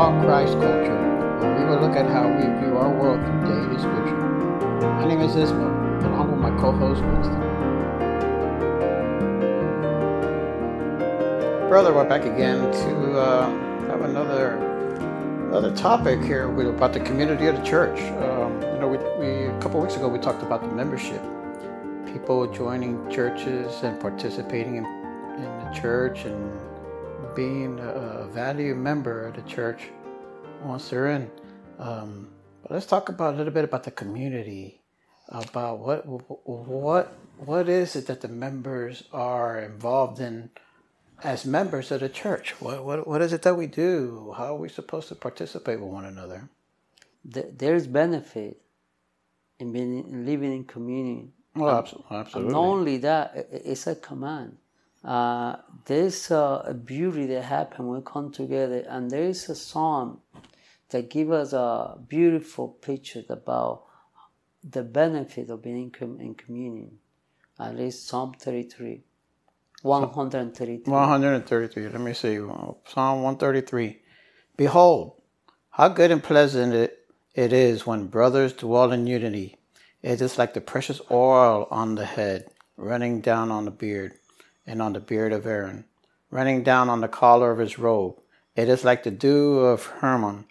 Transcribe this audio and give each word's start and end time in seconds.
Talk 0.00 0.24
Christ 0.24 0.54
Culture, 0.54 0.96
where 1.40 1.58
we 1.58 1.64
will 1.66 1.86
look 1.86 1.94
at 1.94 2.06
how 2.06 2.26
we 2.26 2.40
view 2.58 2.74
our 2.78 2.88
world 2.88 3.20
through 3.20 3.54
daily 3.54 3.78
scripture. 3.78 4.16
My 4.80 5.04
name 5.06 5.20
is 5.20 5.32
Ismo, 5.32 6.02
along 6.06 6.30
with 6.30 6.40
my 6.40 6.48
co-host 6.58 7.02
Winston. 7.02 7.38
Brother, 11.68 11.92
we're 11.92 12.08
back 12.08 12.24
again 12.24 12.62
to 12.62 13.18
uh, 13.18 13.50
have 13.88 14.00
another 14.00 14.54
another 15.48 15.76
topic 15.76 16.22
here 16.22 16.44
about 16.70 16.94
the 16.94 17.00
community 17.00 17.48
of 17.48 17.56
the 17.58 17.62
church. 17.62 18.00
Um, 18.22 18.62
you 18.62 18.80
know, 18.80 18.88
we, 18.88 18.96
we 19.22 19.48
a 19.48 19.60
couple 19.60 19.82
weeks 19.82 19.96
ago 19.96 20.08
we 20.08 20.18
talked 20.18 20.42
about 20.42 20.62
the 20.62 20.68
membership, 20.68 21.20
people 22.10 22.46
joining 22.46 23.06
churches 23.10 23.82
and 23.82 24.00
participating 24.00 24.76
in, 24.76 24.86
in 24.86 25.58
the 25.62 25.78
church 25.78 26.24
and 26.24 26.58
being 27.34 27.78
a, 27.80 28.26
value 28.30 28.74
member 28.74 29.26
of 29.26 29.34
the 29.34 29.42
church 29.42 29.90
once 30.62 30.90
they're 30.90 31.10
in. 31.10 31.30
Um, 31.78 32.28
but 32.62 32.72
let's 32.72 32.86
talk 32.86 33.08
about 33.08 33.34
a 33.34 33.36
little 33.36 33.52
bit 33.52 33.64
about 33.64 33.84
the 33.84 33.90
community, 33.90 34.80
about 35.28 35.78
what 35.78 36.06
what 36.06 37.16
what 37.38 37.68
is 37.68 37.96
it 37.96 38.06
that 38.06 38.20
the 38.20 38.28
members 38.28 39.04
are 39.12 39.60
involved 39.60 40.20
in 40.20 40.50
as 41.22 41.44
members 41.44 41.90
of 41.90 42.00
the 42.00 42.08
church. 42.08 42.60
What 42.60 42.84
what 42.84 43.06
what 43.06 43.22
is 43.22 43.32
it 43.32 43.42
that 43.42 43.56
we 43.56 43.66
do? 43.66 44.34
How 44.36 44.54
are 44.54 44.58
we 44.58 44.68
supposed 44.68 45.08
to 45.08 45.14
participate 45.14 45.80
with 45.80 45.90
one 45.90 46.04
another? 46.04 46.48
There's 47.24 47.86
benefit 47.86 48.60
in 49.58 49.72
being 49.72 50.04
in 50.04 50.26
living 50.26 50.52
in 50.52 50.64
community. 50.64 51.32
Well, 51.54 51.78
absolutely. 51.78 52.16
absolutely. 52.16 52.52
not 52.52 52.60
only 52.60 52.96
that, 52.98 53.48
it's 53.50 53.86
a 53.86 53.96
command 53.96 54.56
uh, 55.04 55.56
there's 55.86 56.30
a 56.30 56.76
beauty 56.84 57.26
that 57.26 57.42
happens 57.44 57.80
when 57.80 57.98
we 57.98 58.02
come 58.04 58.30
together, 58.30 58.84
and 58.88 59.10
there 59.10 59.24
is 59.24 59.48
a 59.48 59.54
song 59.54 60.20
that 60.90 61.10
give 61.10 61.30
us 61.30 61.52
a 61.52 61.98
beautiful 62.08 62.68
picture 62.68 63.22
about 63.28 63.84
the 64.62 64.82
benefit 64.82 65.50
of 65.50 65.62
being 65.62 65.92
in 66.00 66.34
communion. 66.34 66.98
At 67.58 67.76
least 67.76 68.06
Psalm 68.06 68.34
33. 68.38 69.02
133. 69.82 70.92
133. 70.92 71.88
Let 71.88 72.00
me 72.00 72.12
see. 72.12 72.36
Psalm 72.36 73.22
133. 73.22 74.00
Behold, 74.56 75.20
how 75.70 75.88
good 75.88 76.10
and 76.10 76.22
pleasant 76.22 76.74
it, 76.74 77.06
it 77.34 77.52
is 77.52 77.86
when 77.86 78.08
brothers 78.08 78.52
dwell 78.52 78.92
in 78.92 79.06
unity. 79.06 79.56
It 80.02 80.20
is 80.20 80.38
like 80.38 80.54
the 80.54 80.60
precious 80.60 81.00
oil 81.10 81.66
on 81.70 81.94
the 81.94 82.04
head, 82.04 82.50
running 82.76 83.20
down 83.20 83.50
on 83.50 83.64
the 83.64 83.70
beard 83.70 84.14
and 84.66 84.82
on 84.82 84.92
the 84.92 85.00
beard 85.00 85.32
of 85.32 85.46
Aaron, 85.46 85.84
running 86.30 86.62
down 86.62 86.88
on 86.88 87.00
the 87.00 87.08
collar 87.08 87.50
of 87.50 87.58
his 87.58 87.78
robe. 87.78 88.16
It 88.56 88.68
is 88.68 88.84
like 88.84 89.02
the 89.02 89.10
dew 89.10 89.60
of 89.60 89.86
Hermon, 89.86 90.46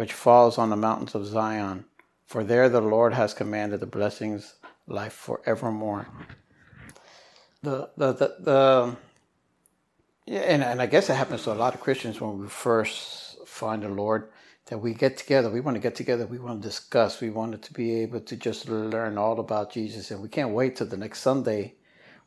which 0.00 0.14
falls 0.14 0.56
on 0.56 0.70
the 0.70 0.76
mountains 0.76 1.14
of 1.14 1.26
Zion. 1.26 1.84
For 2.24 2.42
there 2.42 2.70
the 2.70 2.80
Lord 2.80 3.12
has 3.12 3.34
commanded 3.34 3.80
the 3.80 3.86
blessings, 3.86 4.54
life 4.86 5.12
forevermore. 5.12 6.08
The 7.62 7.90
the 7.98 8.12
the, 8.14 8.36
the 8.38 8.96
yeah, 10.24 10.40
and, 10.52 10.62
and 10.64 10.80
I 10.80 10.86
guess 10.86 11.10
it 11.10 11.16
happens 11.16 11.42
to 11.42 11.52
a 11.52 11.62
lot 11.62 11.74
of 11.74 11.82
Christians 11.82 12.18
when 12.18 12.38
we 12.38 12.48
first 12.48 13.46
find 13.46 13.82
the 13.82 13.90
Lord 13.90 14.30
that 14.68 14.78
we 14.78 14.94
get 14.94 15.18
together. 15.18 15.50
We 15.50 15.60
want 15.60 15.74
to 15.74 15.82
get 15.82 15.96
together. 15.96 16.26
We 16.26 16.38
want 16.38 16.62
to 16.62 16.68
discuss. 16.68 17.20
We 17.20 17.28
wanted 17.28 17.60
to 17.64 17.72
be 17.74 18.00
able 18.00 18.20
to 18.20 18.36
just 18.36 18.70
learn 18.70 19.18
all 19.18 19.38
about 19.38 19.70
Jesus, 19.70 20.10
and 20.10 20.22
we 20.22 20.30
can't 20.30 20.54
wait 20.54 20.76
till 20.76 20.86
the 20.86 20.96
next 20.96 21.20
Sunday 21.20 21.74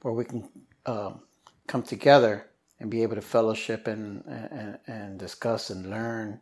where 0.03 0.13
we 0.13 0.25
can 0.25 0.47
um, 0.85 1.21
come 1.65 1.81
together 1.81 2.45
and 2.79 2.91
be 2.91 3.01
able 3.01 3.15
to 3.15 3.21
fellowship 3.23 3.87
and, 3.87 4.23
and, 4.27 4.77
and 4.85 5.17
discuss 5.17 5.71
and 5.71 5.89
learn 5.89 6.39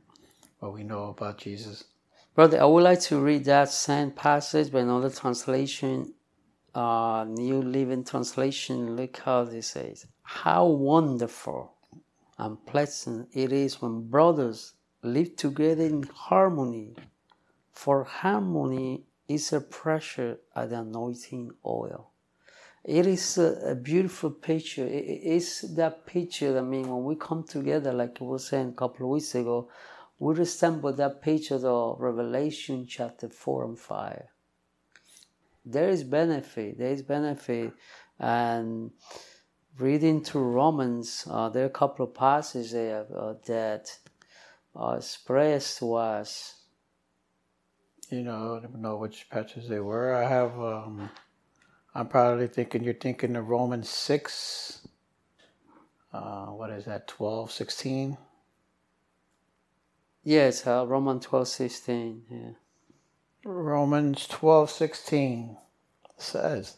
what 0.61 0.73
we 0.73 0.83
know 0.83 1.05
about 1.05 1.39
Jesus. 1.39 1.85
Brother, 2.35 2.61
I 2.61 2.65
would 2.65 2.83
like 2.83 3.01
to 3.01 3.19
read 3.19 3.45
that 3.45 3.69
same 3.69 4.11
passage, 4.11 4.71
but 4.71 4.83
another 4.83 5.09
translation, 5.09 6.13
uh, 6.73 7.25
New 7.27 7.61
Living 7.63 8.05
Translation. 8.05 8.95
Look 8.95 9.17
how 9.17 9.43
this 9.43 9.67
says. 9.69 10.05
How 10.21 10.67
wonderful 10.67 11.73
and 12.37 12.63
pleasant 12.65 13.29
it 13.33 13.51
is 13.51 13.81
when 13.81 14.07
brothers 14.07 14.73
live 15.01 15.35
together 15.35 15.83
in 15.83 16.03
harmony, 16.03 16.95
for 17.71 18.03
harmony 18.03 19.03
is 19.27 19.51
a 19.51 19.61
pressure 19.61 20.37
at 20.55 20.69
the 20.69 20.79
anointing 20.79 21.51
oil. 21.65 22.11
It 22.83 23.07
is 23.07 23.37
a, 23.39 23.71
a 23.71 23.75
beautiful 23.75 24.29
picture. 24.29 24.85
It, 24.85 25.21
it's 25.23 25.61
that 25.75 26.05
picture. 26.05 26.57
I 26.57 26.61
mean, 26.61 26.87
when 26.87 27.03
we 27.03 27.15
come 27.15 27.43
together, 27.43 27.91
like 27.93 28.21
we 28.21 28.27
were 28.27 28.39
saying 28.39 28.69
a 28.69 28.73
couple 28.73 29.07
of 29.07 29.11
weeks 29.11 29.33
ago, 29.33 29.69
we 30.21 30.35
resemble 30.35 30.93
that 30.93 31.23
picture 31.23 31.55
of 31.55 31.99
Revelation 31.99 32.85
chapter 32.87 33.27
4 33.27 33.65
and 33.65 33.79
5. 33.79 34.23
There 35.65 35.89
is 35.89 36.03
benefit. 36.03 36.77
There 36.77 36.91
is 36.91 37.01
benefit. 37.01 37.73
And 38.19 38.91
reading 39.79 40.23
through 40.23 40.51
Romans, 40.51 41.27
uh, 41.27 41.49
there 41.49 41.63
are 41.63 41.67
a 41.67 41.71
couple 41.71 42.05
of 42.05 42.13
passages 42.13 42.71
there 42.71 43.07
uh, 43.17 43.33
that 43.47 43.97
are 44.75 44.97
expressed 44.97 45.79
to 45.79 45.95
us. 45.95 46.55
You 48.11 48.21
know, 48.21 48.57
I 48.57 48.59
don't 48.59 48.79
know 48.79 48.97
which 48.97 49.27
passages 49.31 49.69
they 49.69 49.79
were. 49.79 50.13
I 50.13 50.29
have. 50.29 50.51
Um 50.59 51.09
I'm 51.95 52.07
probably 52.07 52.47
thinking 52.47 52.83
you're 52.83 52.93
thinking 52.93 53.35
of 53.35 53.49
Romans 53.49 53.89
6. 53.89 54.87
Uh, 56.13 56.45
what 56.45 56.69
is 56.69 56.85
that, 56.85 57.07
12, 57.07 57.51
16? 57.51 58.17
Yes, 60.23 60.67
uh, 60.67 60.85
Romans 60.87 61.25
12, 61.25 61.47
16. 61.47 62.23
Yeah. 62.29 62.49
Romans 63.43 64.27
12, 64.27 64.69
16 64.69 65.57
says, 66.17 66.77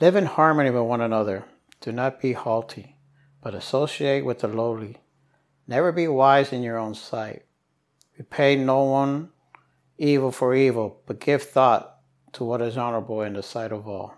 Live 0.00 0.14
in 0.14 0.26
harmony 0.26 0.70
with 0.70 0.84
one 0.84 1.00
another. 1.00 1.44
Do 1.80 1.90
not 1.90 2.20
be 2.20 2.34
haughty, 2.34 2.96
but 3.42 3.54
associate 3.54 4.24
with 4.24 4.40
the 4.40 4.48
lowly. 4.48 4.98
Never 5.66 5.90
be 5.90 6.06
wise 6.06 6.52
in 6.52 6.62
your 6.62 6.78
own 6.78 6.94
sight. 6.94 7.44
Repay 8.16 8.56
no 8.56 8.84
one 8.84 9.30
evil 9.98 10.30
for 10.30 10.54
evil, 10.54 11.02
but 11.06 11.20
give 11.20 11.42
thought 11.42 11.96
to 12.34 12.44
what 12.44 12.62
is 12.62 12.76
honorable 12.76 13.22
in 13.22 13.32
the 13.32 13.42
sight 13.42 13.72
of 13.72 13.88
all. 13.88 14.14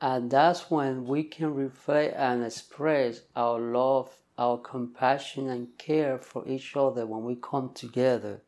And 0.00 0.30
that's 0.30 0.70
when 0.70 1.06
we 1.06 1.24
can 1.24 1.54
reflect 1.54 2.14
and 2.16 2.44
express 2.44 3.22
our 3.34 3.58
love, 3.58 4.10
our 4.38 4.58
compassion, 4.58 5.48
and 5.48 5.76
care 5.78 6.18
for 6.18 6.46
each 6.48 6.76
other 6.76 7.06
when 7.06 7.24
we 7.24 7.36
come 7.36 7.72
together. 7.74 8.42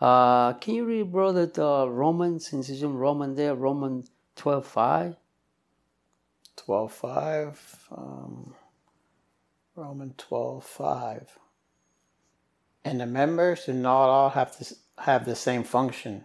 Uh, 0.00 0.52
can 0.54 0.74
you 0.74 0.84
read, 0.84 1.12
brother, 1.12 1.46
the 1.46 1.88
Romans, 1.88 2.48
since 2.48 2.70
Roman 2.82 3.34
there, 3.34 3.54
Romans 3.54 4.10
12 4.36 4.66
5? 4.66 5.16
12 6.56 6.92
5. 6.92 7.88
Um, 7.96 8.54
Roman 9.74 10.14
12 10.16 10.64
5. 10.64 11.38
And 12.84 13.00
the 13.00 13.06
members 13.06 13.66
do 13.66 13.72
not 13.72 14.08
all 14.08 14.30
have 14.30 14.56
to 14.58 14.74
have 14.98 15.24
the 15.24 15.36
same 15.36 15.64
function. 15.64 16.24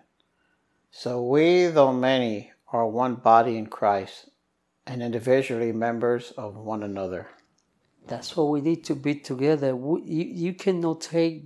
So 0.92 1.24
we, 1.24 1.68
though 1.68 1.94
many, 1.94 2.52
are 2.72 2.88
one 2.88 3.16
body 3.16 3.58
in 3.58 3.68
Christ 3.68 4.30
and 4.86 5.02
individually 5.02 5.72
members 5.72 6.32
of 6.32 6.56
one 6.56 6.84
another. 6.84 7.28
That's 8.08 8.36
what 8.36 8.50
we 8.50 8.62
need 8.62 8.84
to 8.86 8.96
be 8.96 9.16
together. 9.16 9.68
You, 9.68 10.02
you 10.06 10.54
cannot 10.54 11.02
take 11.02 11.46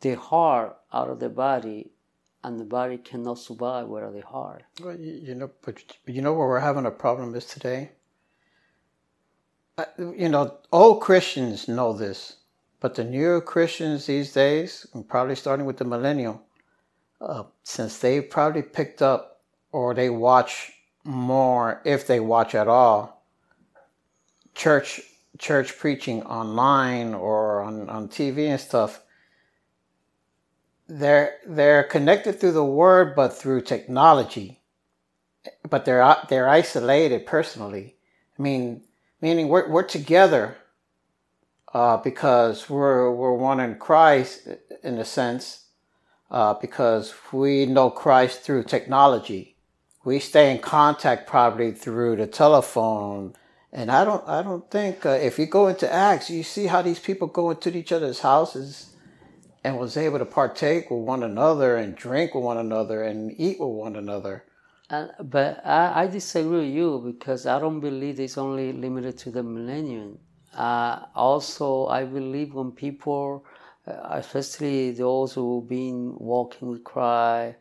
the 0.00 0.14
heart 0.14 0.76
out 0.92 1.08
of 1.08 1.20
the 1.20 1.28
body, 1.28 1.90
and 2.42 2.58
the 2.58 2.64
body 2.64 2.98
cannot 2.98 3.38
survive 3.38 3.88
without 3.88 4.14
the 4.14 4.20
heart. 4.20 4.64
Well, 4.82 4.96
you, 4.98 5.34
know, 5.34 5.50
but 5.62 5.82
you 6.06 6.22
know 6.22 6.32
where 6.32 6.48
we're 6.48 6.60
having 6.60 6.86
a 6.86 6.90
problem 6.90 7.34
is 7.34 7.46
today. 7.46 7.92
you 9.98 10.28
know, 10.28 10.58
all 10.70 10.98
Christians 10.98 11.68
know 11.68 11.92
this, 11.92 12.36
but 12.80 12.94
the 12.94 13.04
new 13.04 13.40
Christians 13.40 14.06
these 14.06 14.32
days, 14.32 14.86
and 14.94 15.08
probably 15.08 15.36
starting 15.36 15.66
with 15.66 15.78
the 15.78 15.84
millennial, 15.84 16.42
uh, 17.20 17.44
since 17.62 17.98
they 17.98 18.20
probably 18.20 18.62
picked 18.62 19.00
up 19.00 19.40
or 19.72 19.94
they 19.94 20.10
watch 20.10 20.72
more, 21.04 21.80
if 21.84 22.06
they 22.06 22.20
watch 22.20 22.54
at 22.54 22.68
all, 22.68 23.24
church 24.54 25.00
church 25.38 25.78
preaching 25.78 26.22
online 26.22 27.14
or 27.14 27.62
on, 27.62 27.88
on 27.88 28.08
TV 28.08 28.48
and 28.48 28.60
stuff, 28.60 29.02
they're 30.86 31.36
they're 31.46 31.82
connected 31.82 32.38
through 32.38 32.52
the 32.52 32.64
word, 32.64 33.14
but 33.16 33.36
through 33.36 33.62
technology. 33.62 34.60
But 35.68 35.84
they're 35.84 36.16
they're 36.28 36.48
isolated 36.48 37.26
personally. 37.26 37.96
I 38.38 38.42
mean, 38.42 38.82
meaning 39.20 39.48
we're 39.48 39.68
we're 39.68 39.82
together 39.82 40.56
uh, 41.72 41.96
because 41.98 42.68
we're 42.68 43.10
we're 43.10 43.34
one 43.34 43.60
in 43.60 43.76
Christ 43.76 44.48
in 44.82 44.98
a 44.98 45.04
sense, 45.04 45.66
uh, 46.30 46.54
because 46.54 47.14
we 47.32 47.66
know 47.66 47.90
Christ 47.90 48.42
through 48.42 48.64
technology 48.64 49.54
we 50.04 50.18
stay 50.18 50.50
in 50.50 50.58
contact 50.58 51.26
probably 51.26 51.72
through 51.72 52.16
the 52.16 52.26
telephone. 52.26 53.34
And 53.76 53.90
I 53.90 54.04
don't, 54.04 54.26
I 54.28 54.40
don't 54.42 54.70
think 54.70 55.04
uh, 55.04 55.10
if 55.10 55.36
you 55.36 55.46
go 55.46 55.66
into 55.66 55.92
Acts, 55.92 56.30
you 56.30 56.44
see 56.44 56.66
how 56.66 56.80
these 56.80 57.00
people 57.00 57.26
go 57.26 57.50
into 57.50 57.76
each 57.76 57.90
other's 57.90 58.20
houses, 58.20 58.94
and 59.64 59.78
was 59.78 59.96
able 59.96 60.18
to 60.18 60.24
partake 60.24 60.90
with 60.90 61.00
one 61.00 61.24
another 61.24 61.76
and 61.76 61.96
drink 61.96 62.34
with 62.34 62.44
one 62.44 62.58
another 62.58 63.02
and 63.02 63.34
eat 63.36 63.58
with 63.58 63.70
one 63.70 63.96
another. 63.96 64.44
And, 64.90 65.10
but 65.18 65.64
I, 65.66 66.02
I 66.02 66.06
disagree 66.06 66.66
with 66.66 66.74
you 66.74 67.02
because 67.04 67.46
I 67.46 67.58
don't 67.58 67.80
believe 67.80 68.20
it's 68.20 68.38
only 68.38 68.72
limited 68.72 69.18
to 69.18 69.30
the 69.30 69.42
millennium. 69.42 70.18
Uh, 70.54 71.06
also, 71.14 71.86
I 71.86 72.04
believe 72.04 72.54
when 72.54 72.70
people, 72.70 73.44
uh, 73.88 73.92
especially 74.10 74.92
those 74.92 75.32
who've 75.32 75.66
been 75.66 76.14
walking 76.16 76.68
with 76.68 76.84
Christ 76.84 77.56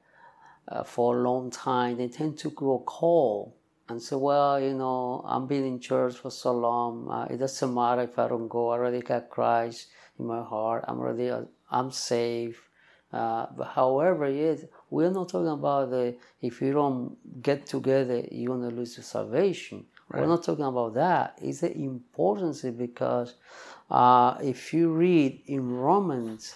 uh, 0.68 0.84
for 0.84 1.18
a 1.18 1.24
long 1.24 1.50
time, 1.50 1.98
they 1.98 2.10
tend 2.10 2.38
to 2.40 2.52
grow 2.52 2.84
cold 2.86 3.54
and 3.90 4.02
say, 4.02 4.16
well, 4.16 4.60
you 4.60 4.74
know, 4.74 5.24
I'm 5.26 5.48
been 5.48 5.66
in 5.66 5.80
church 5.80 6.16
for 6.16 6.32
so 6.32 6.54
long. 6.54 7.10
Uh, 7.10 7.34
it 7.34 7.38
doesn't 7.38 7.74
matter 7.74 8.04
if 8.04 8.18
I 8.18 8.28
don't 8.28 8.48
go. 8.48 8.70
I 8.70 8.78
already 8.78 9.02
got 9.02 9.30
Christ 9.30 9.88
in 10.18 10.26
my 10.26 10.42
heart. 10.42 10.86
I'm 10.88 11.00
already, 11.00 11.30
uh, 11.30 11.42
I'm 11.70 11.92
safe. 11.92 12.70
Uh, 13.12 13.46
but 13.56 13.68
however, 13.68 14.28
yes, 14.30 14.66
we're 14.90 15.12
not 15.12 15.30
talking 15.30 15.50
about 15.50 15.92
the 15.92 16.16
if 16.42 16.62
you 16.62 16.74
don't 16.74 17.16
get 17.44 17.66
together, 17.68 18.24
you're 18.32 18.58
gonna 18.58 18.74
lose 18.74 18.98
your 18.98 19.04
salvation. 19.04 19.86
Right. 20.10 20.22
We're 20.22 20.30
not 20.30 20.44
talking 20.44 20.66
about 20.66 20.96
that. 20.96 21.38
It's 21.40 21.60
the 21.62 21.76
importance 21.78 22.62
because 22.62 23.36
uh, 23.92 24.38
if 24.42 24.74
you 24.74 24.92
read 24.92 25.44
in 25.46 25.72
Romans 25.72 26.56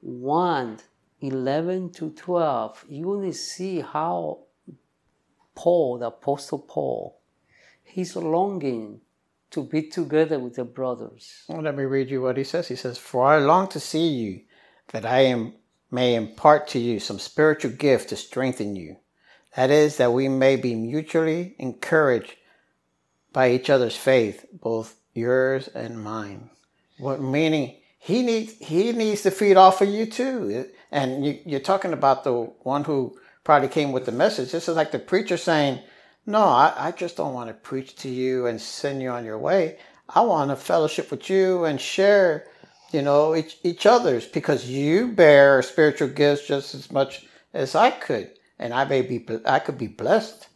1 0.00 0.78
11 1.22 1.90
to 1.90 2.10
12, 2.10 2.84
you're 2.90 3.16
gonna 3.16 3.32
see 3.32 3.80
how 3.80 4.40
Paul, 5.56 5.98
the 5.98 6.06
Apostle 6.06 6.60
Paul, 6.60 7.18
he's 7.82 8.14
longing 8.14 9.00
to 9.50 9.64
be 9.64 9.82
together 9.82 10.38
with 10.38 10.54
the 10.54 10.64
brothers. 10.64 11.44
Well, 11.48 11.62
let 11.62 11.76
me 11.76 11.84
read 11.84 12.10
you 12.10 12.22
what 12.22 12.36
he 12.36 12.44
says. 12.44 12.68
He 12.68 12.76
says, 12.76 12.98
For 12.98 13.26
I 13.26 13.38
long 13.38 13.68
to 13.68 13.80
see 13.80 14.06
you, 14.06 14.42
that 14.92 15.04
I 15.04 15.20
am, 15.20 15.54
may 15.90 16.14
impart 16.14 16.68
to 16.68 16.78
you 16.78 17.00
some 17.00 17.18
spiritual 17.18 17.72
gift 17.72 18.10
to 18.10 18.16
strengthen 18.16 18.76
you. 18.76 18.96
That 19.56 19.70
is, 19.70 19.96
that 19.96 20.12
we 20.12 20.28
may 20.28 20.56
be 20.56 20.74
mutually 20.74 21.54
encouraged 21.58 22.34
by 23.32 23.50
each 23.50 23.70
other's 23.70 23.96
faith, 23.96 24.44
both 24.52 24.96
yours 25.14 25.68
and 25.68 26.02
mine. 26.02 26.50
What 26.98 27.20
meaning 27.20 27.76
he 27.98 28.22
needs 28.22 28.56
he 28.58 28.92
needs 28.92 29.22
to 29.22 29.30
feed 29.30 29.56
off 29.56 29.80
of 29.80 29.88
you 29.88 30.06
too. 30.06 30.66
And 30.90 31.26
you, 31.26 31.40
you're 31.44 31.60
talking 31.60 31.92
about 31.92 32.24
the 32.24 32.32
one 32.32 32.84
who 32.84 33.18
probably 33.46 33.68
came 33.68 33.92
with 33.92 34.04
the 34.06 34.12
message. 34.12 34.50
This 34.50 34.68
is 34.68 34.74
like 34.74 34.90
the 34.90 34.98
preacher 34.98 35.36
saying, 35.36 35.78
No, 36.26 36.42
I, 36.42 36.74
I 36.76 36.90
just 36.90 37.16
don't 37.16 37.32
want 37.32 37.48
to 37.48 37.54
preach 37.54 37.94
to 37.98 38.08
you 38.08 38.46
and 38.46 38.60
send 38.60 39.00
you 39.00 39.10
on 39.10 39.24
your 39.24 39.38
way. 39.38 39.78
I 40.08 40.22
want 40.22 40.50
to 40.50 40.56
fellowship 40.56 41.12
with 41.12 41.30
you 41.30 41.64
and 41.64 41.80
share, 41.80 42.48
you 42.90 43.02
know, 43.02 43.36
each, 43.36 43.58
each 43.62 43.86
other's 43.86 44.26
because 44.26 44.68
you 44.68 45.12
bear 45.12 45.62
spiritual 45.62 46.08
gifts 46.08 46.48
just 46.48 46.74
as 46.74 46.90
much 46.90 47.24
as 47.54 47.76
I 47.76 47.92
could. 47.92 48.32
And 48.58 48.74
I 48.74 48.84
may 48.84 49.02
be, 49.02 49.24
I 49.44 49.60
could 49.60 49.78
be 49.78 49.86
blessed 49.86 50.48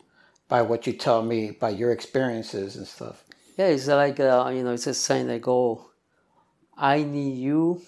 by 0.48 0.62
what 0.62 0.84
you 0.88 0.92
tell 0.92 1.22
me, 1.22 1.52
by 1.52 1.70
your 1.70 1.92
experiences 1.92 2.74
and 2.74 2.88
stuff. 2.88 3.22
Yeah, 3.56 3.68
it's 3.68 3.86
like, 3.86 4.18
uh, 4.18 4.50
you 4.52 4.64
know, 4.64 4.72
it's 4.72 4.88
a 4.88 4.94
saying 4.94 5.28
that 5.28 5.42
go, 5.42 5.92
I 6.76 7.04
need 7.04 7.38
you, 7.38 7.82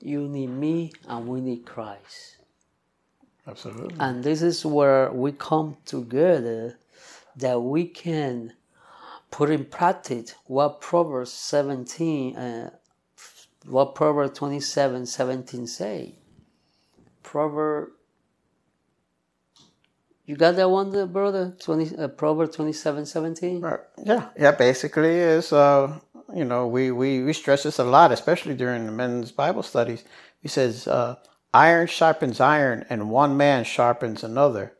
you 0.00 0.26
need 0.26 0.50
me, 0.50 0.94
and 1.06 1.28
we 1.28 1.40
need 1.40 1.64
Christ. 1.64 2.37
Absolutely. 3.48 3.96
And 3.98 4.22
this 4.22 4.42
is 4.42 4.64
where 4.64 5.10
we 5.10 5.32
come 5.32 5.78
together 5.86 6.78
that 7.36 7.60
we 7.60 7.86
can 7.86 8.52
put 9.30 9.50
in 9.50 9.64
practice 9.64 10.34
what 10.46 10.80
Proverbs 10.80 11.32
17, 11.32 12.36
uh, 12.36 12.70
what 13.66 13.94
Proverbs 13.94 14.38
27, 14.38 15.06
17 15.06 15.66
say. 15.66 16.14
Proverb, 17.22 17.90
you 20.26 20.36
got 20.36 20.56
that 20.56 20.68
one, 20.68 20.90
there, 20.90 21.06
brother? 21.06 21.56
20, 21.58 21.96
uh, 21.96 22.08
Proverbs 22.08 22.54
27, 22.56 23.06
17? 23.06 23.64
Uh, 23.64 23.76
yeah, 24.04 24.28
yeah, 24.38 24.52
basically 24.52 25.08
is, 25.08 25.52
uh, 25.52 25.98
you 26.34 26.44
know, 26.44 26.66
we, 26.66 26.90
we, 26.90 27.22
we 27.22 27.32
stress 27.32 27.62
this 27.62 27.78
a 27.78 27.84
lot, 27.84 28.12
especially 28.12 28.54
during 28.54 28.84
the 28.84 28.92
men's 28.92 29.32
Bible 29.32 29.62
studies. 29.62 30.04
He 30.42 30.48
says, 30.48 30.86
uh, 30.86 31.16
iron 31.52 31.86
sharpens 31.86 32.40
iron 32.40 32.84
and 32.90 33.10
one 33.10 33.36
man 33.36 33.64
sharpens 33.64 34.22
another. 34.24 34.74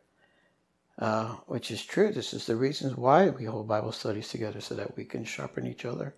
Uh, 0.99 1.29
which 1.47 1.71
is 1.71 1.85
true. 1.85 2.11
This 2.11 2.33
is 2.33 2.45
the 2.45 2.57
reasons 2.57 2.97
why 2.97 3.29
we 3.29 3.45
hold 3.45 3.69
Bible 3.69 3.93
studies 3.93 4.27
together 4.27 4.59
so 4.59 4.75
that 4.75 4.97
we 4.97 5.05
can 5.05 5.23
sharpen 5.23 5.65
each 5.65 5.85
other. 5.85 6.13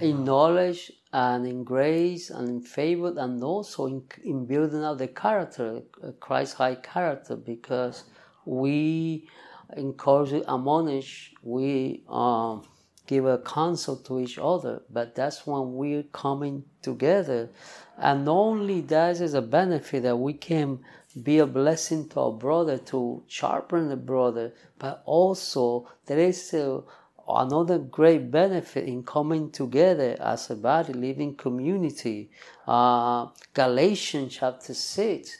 in 0.00 0.24
knowledge 0.24 0.90
and 1.12 1.46
in 1.46 1.62
grace 1.62 2.30
and 2.30 2.48
in 2.48 2.60
favor 2.60 3.14
and 3.16 3.42
also 3.44 3.86
in, 3.86 4.02
in 4.24 4.46
building 4.46 4.82
up 4.82 4.98
the 4.98 5.06
character, 5.06 5.82
uh, 6.02 6.10
Christ's 6.18 6.54
high 6.54 6.74
character, 6.74 7.36
because 7.36 8.02
we 8.44 9.28
encourage, 9.76 10.32
admonish, 10.48 11.32
we 11.42 12.02
um, 12.08 12.64
give 13.06 13.26
a 13.26 13.38
counsel 13.38 13.96
to 13.96 14.20
each 14.20 14.38
other, 14.38 14.82
but 14.90 15.14
that's 15.14 15.46
when 15.46 15.74
we're 15.74 16.02
coming 16.12 16.64
together 16.82 17.50
and 17.98 18.28
only 18.28 18.80
that 18.82 19.20
is 19.20 19.34
a 19.34 19.42
benefit 19.42 20.02
that 20.02 20.16
we 20.16 20.34
can 20.34 20.80
be 21.22 21.38
a 21.38 21.46
blessing 21.46 22.08
to 22.08 22.20
our 22.20 22.32
brother, 22.32 22.78
to 22.78 23.22
sharpen 23.28 23.88
the 23.88 23.96
brother, 23.96 24.52
but 24.78 25.02
also 25.04 25.88
there 26.06 26.18
is 26.18 26.54
a, 26.54 26.80
another 27.28 27.78
great 27.78 28.30
benefit 28.30 28.88
in 28.88 29.02
coming 29.02 29.50
together 29.50 30.16
as 30.20 30.50
a 30.50 30.56
body, 30.56 30.92
living 30.92 31.36
community. 31.36 32.30
Uh, 32.66 33.26
Galatians 33.52 34.36
chapter 34.36 34.72
6, 34.72 35.36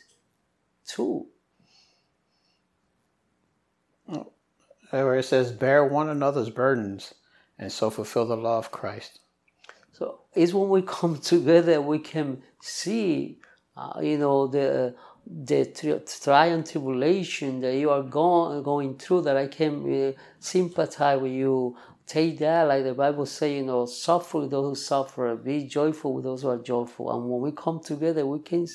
2. 0.87 1.27
Where 4.91 5.17
it 5.17 5.25
says, 5.25 5.53
bear 5.53 5.87
one 5.87 6.11
another's 6.11 6.51
burdens 6.51 7.15
and 7.59 7.73
so 7.73 7.89
fulfill 7.89 8.27
the 8.27 8.37
law 8.37 8.59
of 8.59 8.71
Christ. 8.71 9.21
So 9.93 10.21
it's 10.35 10.53
when 10.53 10.69
we 10.69 10.83
come 10.99 11.19
together 11.19 11.81
we 11.81 11.99
can 11.99 12.43
see, 12.61 13.39
uh, 13.77 14.01
you 14.03 14.19
know, 14.19 14.47
the 14.47 14.95
the 15.25 16.03
trial 16.21 16.55
and 16.55 16.67
tribulation 16.67 17.61
that 17.61 17.77
you 17.77 17.91
are 17.91 18.03
going 18.03 18.63
going 18.63 18.99
through. 18.99 19.23
That 19.23 19.37
I 19.37 19.47
can 19.47 19.75
uh, 20.09 20.13
sympathize 20.41 21.21
with 21.21 21.33
you. 21.33 21.77
Take 22.07 22.41
that, 22.41 22.65
like 22.65 22.85
the 22.85 22.95
Bible 22.95 23.25
say, 23.25 23.57
you 23.57 23.63
know, 23.63 23.87
suffer 23.87 24.41
with 24.41 24.51
those 24.51 24.71
who 24.71 24.75
suffer, 24.75 25.37
be 25.37 25.65
joyful 25.65 26.13
with 26.13 26.25
those 26.25 26.43
who 26.43 26.49
are 26.49 26.59
joyful. 26.59 27.11
And 27.11 27.31
when 27.31 27.41
we 27.41 27.53
come 27.53 27.81
together, 27.81 28.27
we 28.27 28.41
can 28.41 28.67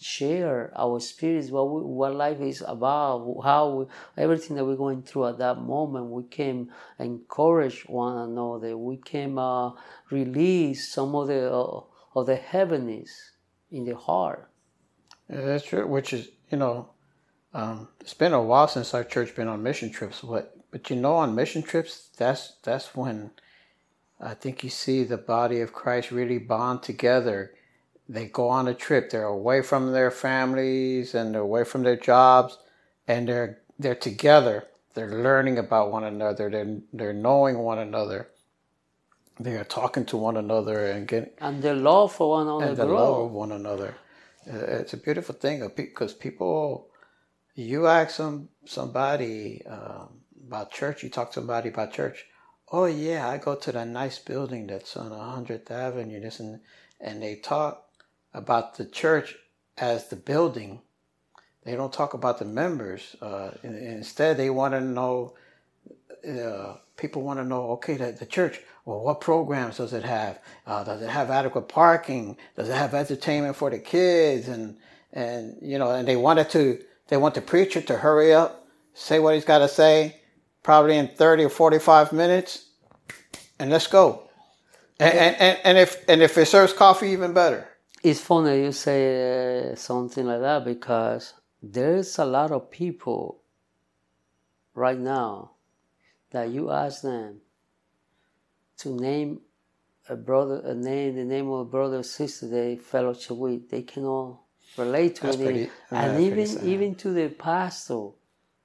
share 0.00 0.72
our 0.76 1.00
spirits, 1.00 1.50
what 1.50 1.70
we, 1.70 1.82
what 1.82 2.14
life 2.14 2.40
is 2.40 2.62
about, 2.66 3.40
how 3.42 3.70
we, 3.70 3.86
everything 4.16 4.56
that 4.56 4.64
we're 4.64 4.76
going 4.76 5.02
through 5.02 5.26
at 5.26 5.38
that 5.38 5.58
moment. 5.58 6.06
We 6.06 6.22
can 6.24 6.70
encourage 6.98 7.82
one 7.82 8.16
another. 8.16 8.78
We 8.78 8.96
can 8.96 9.36
uh, 9.38 9.72
release 10.10 10.88
some 10.92 11.14
of 11.14 11.26
the 11.26 11.52
uh, 11.52 11.80
of 12.14 12.26
the 12.26 12.36
heaviness 12.36 13.32
in 13.70 13.84
the 13.84 13.96
heart. 13.96 14.48
Yeah, 15.28 15.42
that's 15.42 15.64
true. 15.64 15.86
Which 15.86 16.12
is, 16.12 16.28
you 16.50 16.58
know, 16.58 16.90
um, 17.52 17.88
it's 18.00 18.14
been 18.14 18.32
a 18.32 18.42
while 18.42 18.68
since 18.68 18.94
our 18.94 19.04
church 19.04 19.34
been 19.34 19.48
on 19.48 19.62
mission 19.62 19.90
trips. 19.90 20.20
But 20.20 20.57
but 20.70 20.90
you 20.90 20.96
know, 20.96 21.14
on 21.14 21.34
mission 21.34 21.62
trips, 21.62 22.10
that's 22.16 22.56
that's 22.62 22.94
when 22.94 23.30
I 24.20 24.34
think 24.34 24.64
you 24.64 24.70
see 24.70 25.04
the 25.04 25.16
body 25.16 25.60
of 25.60 25.72
Christ 25.72 26.10
really 26.10 26.38
bond 26.38 26.82
together. 26.82 27.54
They 28.08 28.26
go 28.26 28.48
on 28.48 28.68
a 28.68 28.74
trip. 28.74 29.10
They're 29.10 29.24
away 29.24 29.62
from 29.62 29.92
their 29.92 30.10
families 30.10 31.14
and 31.14 31.34
they're 31.34 31.42
away 31.42 31.64
from 31.64 31.82
their 31.82 31.96
jobs, 31.96 32.58
and 33.06 33.28
they're 33.28 33.60
they're 33.78 33.94
together. 33.94 34.66
They're 34.94 35.22
learning 35.22 35.58
about 35.58 35.92
one 35.92 36.04
another. 36.04 36.50
They're 36.50 36.78
they're 36.92 37.12
knowing 37.12 37.58
one 37.58 37.78
another 37.78 38.28
they 39.40 39.56
are 39.56 39.64
talking 39.64 40.04
to 40.06 40.16
one 40.16 40.36
another 40.36 40.86
and 40.86 41.06
getting 41.06 41.30
and 41.40 41.62
the 41.62 41.74
love 41.74 42.12
for 42.12 42.30
one 42.30 42.46
another 42.46 42.66
and 42.66 42.76
the 42.76 42.86
grow. 42.86 42.94
love 42.94 43.24
of 43.26 43.32
one 43.32 43.52
another. 43.52 43.94
Uh, 44.50 44.56
it's 44.80 44.94
a 44.94 44.96
beautiful 44.96 45.34
thing 45.34 45.68
because 45.76 46.12
people, 46.12 46.88
you 47.54 47.86
ask 47.86 48.16
some 48.16 48.48
somebody 48.64 49.62
um, 49.66 50.08
about 50.48 50.72
church, 50.72 51.02
you 51.02 51.10
talk 51.10 51.28
to 51.28 51.34
somebody 51.34 51.68
about 51.68 51.92
church. 51.92 52.26
Oh 52.72 52.86
yeah, 52.86 53.28
I 53.28 53.38
go 53.38 53.54
to 53.54 53.72
that 53.72 53.88
nice 53.88 54.18
building 54.18 54.66
that's 54.66 54.96
on 54.96 55.12
Hundredth 55.12 55.70
Avenue. 55.70 56.20
This 56.20 56.40
and 56.40 56.60
and 57.00 57.22
they 57.22 57.36
talk 57.36 57.84
about 58.34 58.76
the 58.76 58.84
church 58.84 59.36
as 59.76 60.08
the 60.08 60.16
building. 60.16 60.80
They 61.64 61.76
don't 61.76 61.92
talk 61.92 62.14
about 62.14 62.38
the 62.38 62.44
members. 62.44 63.14
Uh, 63.20 63.50
instead, 63.62 64.36
they 64.36 64.50
want 64.50 64.74
to 64.74 64.80
know. 64.80 65.34
Uh, 66.28 66.76
people 66.96 67.22
want 67.22 67.38
to 67.38 67.44
know. 67.44 67.70
Okay, 67.72 67.96
the, 67.96 68.12
the 68.12 68.26
church 68.26 68.60
well, 68.88 69.00
what 69.00 69.20
programs 69.20 69.76
does 69.76 69.92
it 69.92 70.04
have? 70.04 70.38
Uh, 70.66 70.82
does 70.82 71.02
it 71.02 71.10
have 71.10 71.30
adequate 71.30 71.68
parking? 71.68 72.38
Does 72.56 72.70
it 72.70 72.74
have 72.74 72.94
entertainment 72.94 73.54
for 73.54 73.68
the 73.68 73.78
kids? 73.78 74.48
And 74.48 74.78
and 75.12 75.58
you 75.60 75.78
know, 75.78 75.90
and 75.90 76.08
they 76.08 76.16
wanted 76.16 76.48
to 76.50 76.82
they 77.08 77.18
want 77.18 77.34
the 77.34 77.42
preacher 77.42 77.82
to 77.82 77.98
hurry 77.98 78.32
up, 78.32 78.66
say 78.94 79.18
what 79.18 79.34
he's 79.34 79.44
got 79.44 79.58
to 79.58 79.68
say, 79.68 80.16
probably 80.62 80.96
in 80.98 81.08
thirty 81.08 81.44
or 81.44 81.48
forty 81.50 81.78
five 81.78 82.12
minutes, 82.12 82.66
and 83.58 83.70
let's 83.70 83.86
go. 83.86 84.24
And, 85.00 85.14
and, 85.14 85.36
and, 85.36 85.58
and 85.64 85.78
if 85.78 86.04
and 86.08 86.22
if 86.22 86.36
it 86.38 86.46
serves 86.46 86.72
coffee, 86.72 87.08
even 87.10 87.32
better. 87.32 87.68
it's 88.02 88.20
funny 88.20 88.62
you 88.64 88.72
say 88.72 89.70
uh, 89.72 89.74
something 89.76 90.26
like 90.26 90.40
that 90.40 90.64
because 90.64 91.34
there's 91.62 92.18
a 92.18 92.24
lot 92.24 92.50
of 92.52 92.70
people 92.70 93.42
right 94.74 94.98
now 94.98 95.52
that 96.30 96.48
you 96.50 96.70
ask 96.70 97.02
them 97.02 97.40
to 98.78 98.88
name 98.90 99.40
a 100.08 100.16
brother, 100.16 100.60
a 100.64 100.74
name, 100.74 101.16
the 101.16 101.24
name 101.24 101.48
of 101.50 101.60
a 101.60 101.64
brother 101.64 101.98
or 101.98 102.02
sister 102.02 102.48
they 102.48 102.76
fellowship 102.76 103.36
with, 103.36 103.68
they 103.70 103.82
cannot 103.82 104.38
relate 104.76 105.16
to 105.16 105.22
That's 105.22 105.36
it. 105.36 105.42
pretty- 105.44 105.70
and 105.90 106.20
even 106.20 106.48
even 106.66 106.94
to 106.96 107.12
the 107.12 107.28
pastor, 107.28 108.08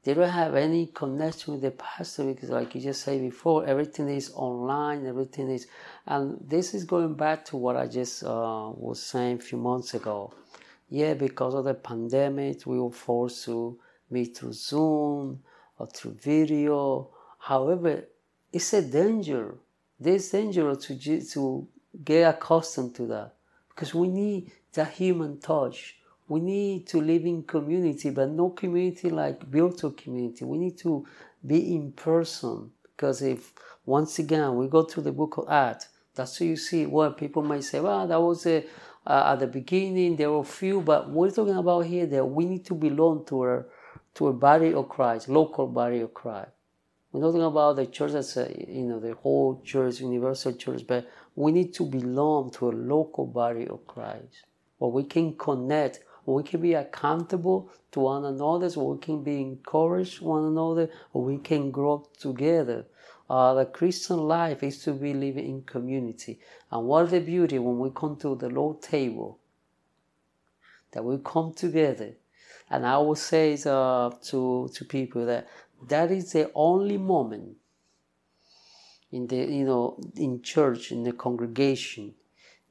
they 0.04 0.14
don't 0.14 0.30
have 0.30 0.56
any 0.56 0.88
connection 0.88 1.54
with 1.54 1.62
the 1.62 1.72
pastor 1.72 2.26
because, 2.26 2.50
like 2.50 2.76
you 2.76 2.82
just 2.82 3.04
said 3.04 3.22
before, 3.22 3.66
everything 3.66 4.10
is 4.10 4.32
online, 4.36 5.06
everything 5.06 5.50
is, 5.50 5.68
and 6.06 6.38
this 6.46 6.74
is 6.74 6.84
going 6.84 7.14
back 7.14 7.46
to 7.46 7.58
what 7.58 7.78
I 7.78 7.88
just 7.88 8.24
uh, 8.24 8.70
was 8.76 9.02
saying 9.02 9.38
a 9.38 9.42
few 9.42 9.58
months 9.58 9.94
ago. 9.94 10.34
Yeah, 10.90 11.14
because 11.14 11.54
of 11.54 11.64
the 11.64 11.74
pandemic, 11.74 12.66
we 12.66 12.80
were 12.80 12.92
forced 12.92 13.46
to 13.46 13.80
meet 14.10 14.38
through 14.38 14.54
Zoom 14.54 15.42
or 15.80 15.88
through 15.88 16.16
video. 16.16 17.10
However, 17.40 18.04
it's 18.52 18.74
a 18.74 18.82
danger. 18.82 19.56
There's 20.00 20.30
danger 20.30 20.76
to 20.76 21.22
to 21.22 21.68
get 22.04 22.36
accustomed 22.36 22.96
to 22.96 23.08
that 23.08 23.36
because 23.70 23.94
we 23.94 24.10
need 24.10 24.52
that 24.74 24.92
human 24.92 25.40
touch. 25.40 25.98
We 26.28 26.40
need 26.40 26.88
to 26.88 27.02
live 27.02 27.26
in 27.26 27.44
community, 27.44 28.10
but 28.10 28.30
no 28.30 28.50
community 28.50 29.10
like 29.10 29.44
virtual 29.44 29.92
community. 29.92 30.46
We 30.46 30.58
need 30.58 30.78
to 30.80 31.06
be 31.46 31.76
in 31.76 31.92
person 31.92 32.72
because 32.96 33.22
if 33.22 33.54
once 33.86 34.20
again 34.20 34.56
we 34.56 34.68
go 34.68 34.84
to 34.84 35.02
the 35.02 35.12
book 35.12 35.38
of 35.38 35.50
Acts, 35.50 35.90
that's 36.16 36.40
what 36.40 36.48
you 36.48 36.56
see. 36.56 36.86
Well, 36.86 37.12
people 37.12 37.44
might 37.44 37.64
say, 37.64 37.80
"Well, 37.80 38.08
that 38.08 38.22
was 38.22 38.46
a, 38.46 38.66
uh, 39.06 39.32
at 39.34 39.40
the 39.40 39.48
beginning 39.48 40.16
there 40.16 40.32
were 40.32 40.44
few," 40.44 40.82
but 40.82 41.10
we're 41.10 41.32
talking 41.32 41.56
about 41.58 41.82
here 41.82 42.06
that 42.06 42.26
we 42.26 42.46
need 42.46 42.66
to 42.66 42.76
belong 42.76 43.26
to 43.26 43.46
a 43.46 43.66
to 44.16 44.28
a 44.28 44.34
body 44.34 44.74
of 44.74 44.88
Christ, 44.90 45.28
local 45.28 45.68
body 45.68 46.02
of 46.02 46.14
Christ. 46.14 46.52
We're 47.12 47.22
not 47.22 47.28
talking 47.28 47.44
about 47.44 47.76
the 47.76 47.86
church 47.88 48.14
as 48.14 48.38
a, 48.38 48.52
you 48.68 48.84
know 48.84 49.00
the 49.00 49.14
whole 49.14 49.62
church, 49.64 50.00
universal 50.00 50.54
church, 50.54 50.84
but 50.88 51.08
we 51.36 51.52
need 51.52 51.74
to 51.76 51.86
belong 51.86 52.52
to 52.52 52.70
a 52.70 52.72
local 52.72 53.26
body 53.26 53.68
of 53.68 53.86
Christ, 53.86 54.46
where 54.78 54.92
we 54.92 55.04
can 55.04 55.36
connect, 55.38 56.00
we 56.26 56.44
can 56.44 56.62
be 56.62 56.74
accountable 56.74 57.70
to 57.92 58.00
one 58.00 58.26
another, 58.26 58.68
we 58.80 58.98
can 59.00 59.24
be 59.24 59.42
encouraged 59.42 60.22
one 60.22 60.46
another, 60.46 60.90
we 61.14 61.38
can 61.38 61.72
grow 61.72 62.08
together. 62.20 62.86
Uh, 63.30 63.54
the 63.54 63.66
Christian 63.66 64.18
life 64.18 64.64
is 64.64 64.84
to 64.84 64.94
be 64.94 65.14
living 65.14 65.48
in 65.48 65.62
community, 65.64 66.40
and 66.72 66.86
what 66.86 67.10
the 67.10 67.20
beauty 67.20 67.60
when 67.60 67.80
we 67.80 67.90
come 67.96 68.16
to 68.18 68.36
the 68.36 68.50
Lord 68.50 68.82
table, 68.82 69.40
that 70.92 71.04
we 71.04 71.18
come 71.24 71.54
together. 71.54 72.14
And 72.70 72.86
I 72.86 72.98
will 72.98 73.16
say 73.16 73.58
uh, 73.66 74.10
to 74.10 74.70
to 74.74 74.86
people 74.86 75.26
that 75.26 75.48
that 75.88 76.12
is 76.12 76.32
the 76.32 76.52
only 76.56 76.98
moment 76.98 77.58
in 79.12 79.28
the 79.28 79.38
you 79.38 79.66
know 79.66 80.00
in 80.16 80.42
church 80.42 80.92
in 80.92 81.04
the 81.04 81.14
congregation 81.14 82.16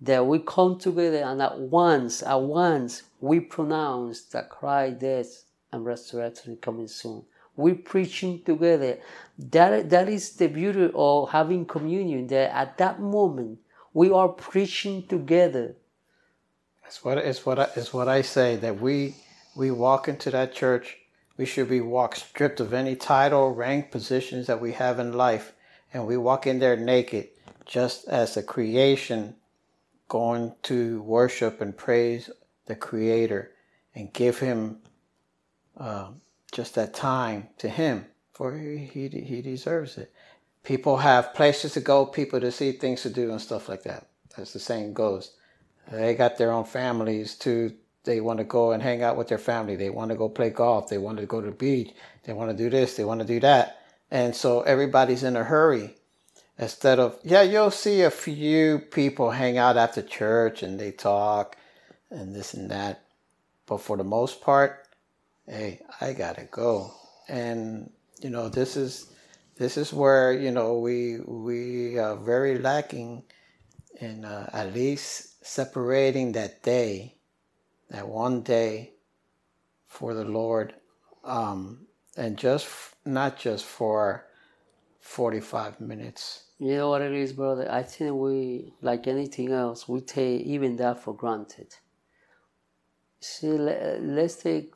that 0.03 0.27
we 0.27 0.41
come 0.41 0.79
together 0.79 1.19
and 1.19 1.41
at 1.41 1.59
once 1.59 2.23
at 2.23 2.41
once 2.41 3.03
we 3.21 3.39
pronounce 3.39 4.23
that 4.23 4.51
Christ 4.51 4.99
death 4.99 5.45
and 5.73 5.85
resurrection 5.85 6.55
is 6.55 6.59
coming 6.61 6.89
soon. 6.89 7.25
We're 7.57 7.77
preaching 7.77 8.43
together. 8.43 8.99
That 9.39 9.91
that 9.91 10.09
is 10.09 10.31
the 10.37 10.49
beauty 10.49 10.91
of 10.95 11.31
having 11.31 11.67
communion. 11.67 12.27
That 12.29 12.55
at 12.55 12.79
that 12.79 13.01
moment 13.01 13.61
we 13.95 14.11
are 14.11 14.29
preaching 14.29 15.07
together. 15.07 15.77
It's 16.87 17.05
what 17.05 17.19
it's 17.19 17.47
what 17.47 17.59
I, 17.59 17.69
it's 17.77 17.95
what 17.95 18.09
I 18.09 18.23
say 18.23 18.57
that 18.57 18.81
we 18.81 19.15
we 19.55 19.71
walk 19.71 20.09
into 20.09 20.31
that 20.31 20.53
church. 20.53 20.99
We 21.37 21.47
should 21.47 21.69
be 21.69 21.81
walked 21.81 22.19
stripped 22.19 22.61
of 22.61 22.75
any 22.75 22.97
title, 22.97 23.55
rank, 23.55 23.91
positions 23.91 24.47
that 24.49 24.61
we 24.61 24.73
have 24.73 24.99
in 24.99 25.13
life, 25.13 25.53
and 25.93 26.07
we 26.07 26.17
walk 26.17 26.47
in 26.47 26.59
there 26.59 26.77
naked, 26.77 27.29
just 27.65 28.07
as 28.09 28.35
the 28.35 28.43
creation, 28.43 29.37
going 30.12 30.54
to 30.62 31.00
worship 31.04 31.62
and 31.62 31.75
praise 31.75 32.28
the 32.66 32.76
Creator, 32.76 33.50
and 33.95 34.12
give 34.12 34.38
Him 34.40 34.76
uh, 35.78 36.09
just 36.52 36.75
that 36.75 36.92
time 36.92 37.49
to 37.57 37.66
Him, 37.66 38.04
for 38.31 38.54
he, 38.59 38.76
he 38.76 39.09
he 39.09 39.40
deserves 39.40 39.97
it. 39.97 40.12
People 40.64 40.99
have 40.99 41.33
places 41.33 41.73
to 41.73 41.81
go, 41.81 42.04
people 42.04 42.40
to 42.40 42.52
see, 42.52 42.73
things 42.73 43.00
to 43.02 43.11
do, 43.11 43.31
and 43.31 43.40
stuff 43.40 43.71
like 43.71 43.85
that. 43.85 44.09
As 44.37 44.52
the 44.52 44.59
saying 44.59 44.92
goes. 44.92 45.33
They 45.90 46.14
got 46.14 46.37
their 46.37 46.52
own 46.52 46.64
families 46.64 47.35
too. 47.35 47.73
They 48.04 48.21
want 48.21 48.38
to 48.38 48.45
go 48.45 48.73
and 48.73 48.83
hang 48.83 49.02
out 49.02 49.16
with 49.16 49.28
their 49.28 49.38
family. 49.38 49.76
They 49.76 49.88
want 49.88 50.11
to 50.11 50.16
go 50.16 50.28
play 50.28 50.50
golf. 50.50 50.88
They 50.90 50.99
want 50.99 51.19
to 51.21 51.26
go 51.26 51.40
to 51.40 51.47
the 51.47 51.57
beach. 51.57 51.92
They 52.25 52.35
want 52.35 52.50
to 52.50 52.57
do 52.57 52.69
this. 52.69 52.97
They 52.97 53.04
want 53.04 53.21
to 53.21 53.26
do 53.26 53.40
that. 53.40 53.78
And 54.11 54.37
so 54.37 54.61
everybody's 54.61 55.23
in 55.23 55.37
a 55.37 55.45
hurry. 55.45 55.97
Instead 56.59 56.99
of, 56.99 57.19
yeah, 57.25 57.43
you'll 57.43 57.71
see 57.71 58.03
a 58.03 58.11
few 58.11 58.79
people 58.79 59.31
hang 59.31 59.59
out 59.59 59.77
after 59.77 60.03
church 60.03 60.63
and 60.63 60.79
they 60.79 60.93
talk 60.93 61.57
and 62.11 62.35
this 62.35 62.55
and 62.55 62.71
that. 62.71 63.05
But 63.67 63.79
for 63.79 63.97
the 63.97 64.05
most 64.05 64.41
part, 64.43 64.87
hey, 65.47 65.81
I 66.01 66.13
gotta 66.13 66.45
go. 66.45 66.93
And 67.29 67.91
you 68.21 68.31
know, 68.31 68.49
this 68.49 68.77
is 68.77 69.07
this 69.57 69.77
is 69.77 69.93
where 69.93 70.33
you 70.33 70.51
know 70.51 70.79
we 70.79 71.21
we 71.21 71.99
are 71.99 72.17
very 72.17 72.59
lacking 72.59 73.25
in 74.01 74.25
uh, 74.25 74.51
at 74.53 74.75
least 74.75 75.45
separating 75.45 76.33
that 76.33 76.63
day, 76.63 77.17
that 77.91 78.09
one 78.09 78.43
day 78.43 78.95
for 79.87 80.15
the 80.15 80.25
Lord, 80.25 80.75
um, 81.25 81.87
and 82.17 82.37
just 82.37 82.69
not 83.05 83.39
just 83.39 83.65
for 83.65 84.27
45 85.03 85.81
minutes. 85.81 86.45
You 86.59 86.77
know 86.77 86.91
what 86.91 87.03
it 87.03 87.13
is, 87.13 87.33
brother? 87.33 87.71
I 87.71 87.83
think 87.83 88.15
we, 88.15 88.73
like 88.81 89.09
anything 89.09 89.51
else, 89.51 89.89
we 89.89 90.01
take 90.01 90.43
even 90.43 90.77
that 90.77 91.03
for 91.03 91.13
granted. 91.13 91.75
See, 93.21 93.49
le- 93.49 93.99
let's 94.01 94.37
take 94.37 94.73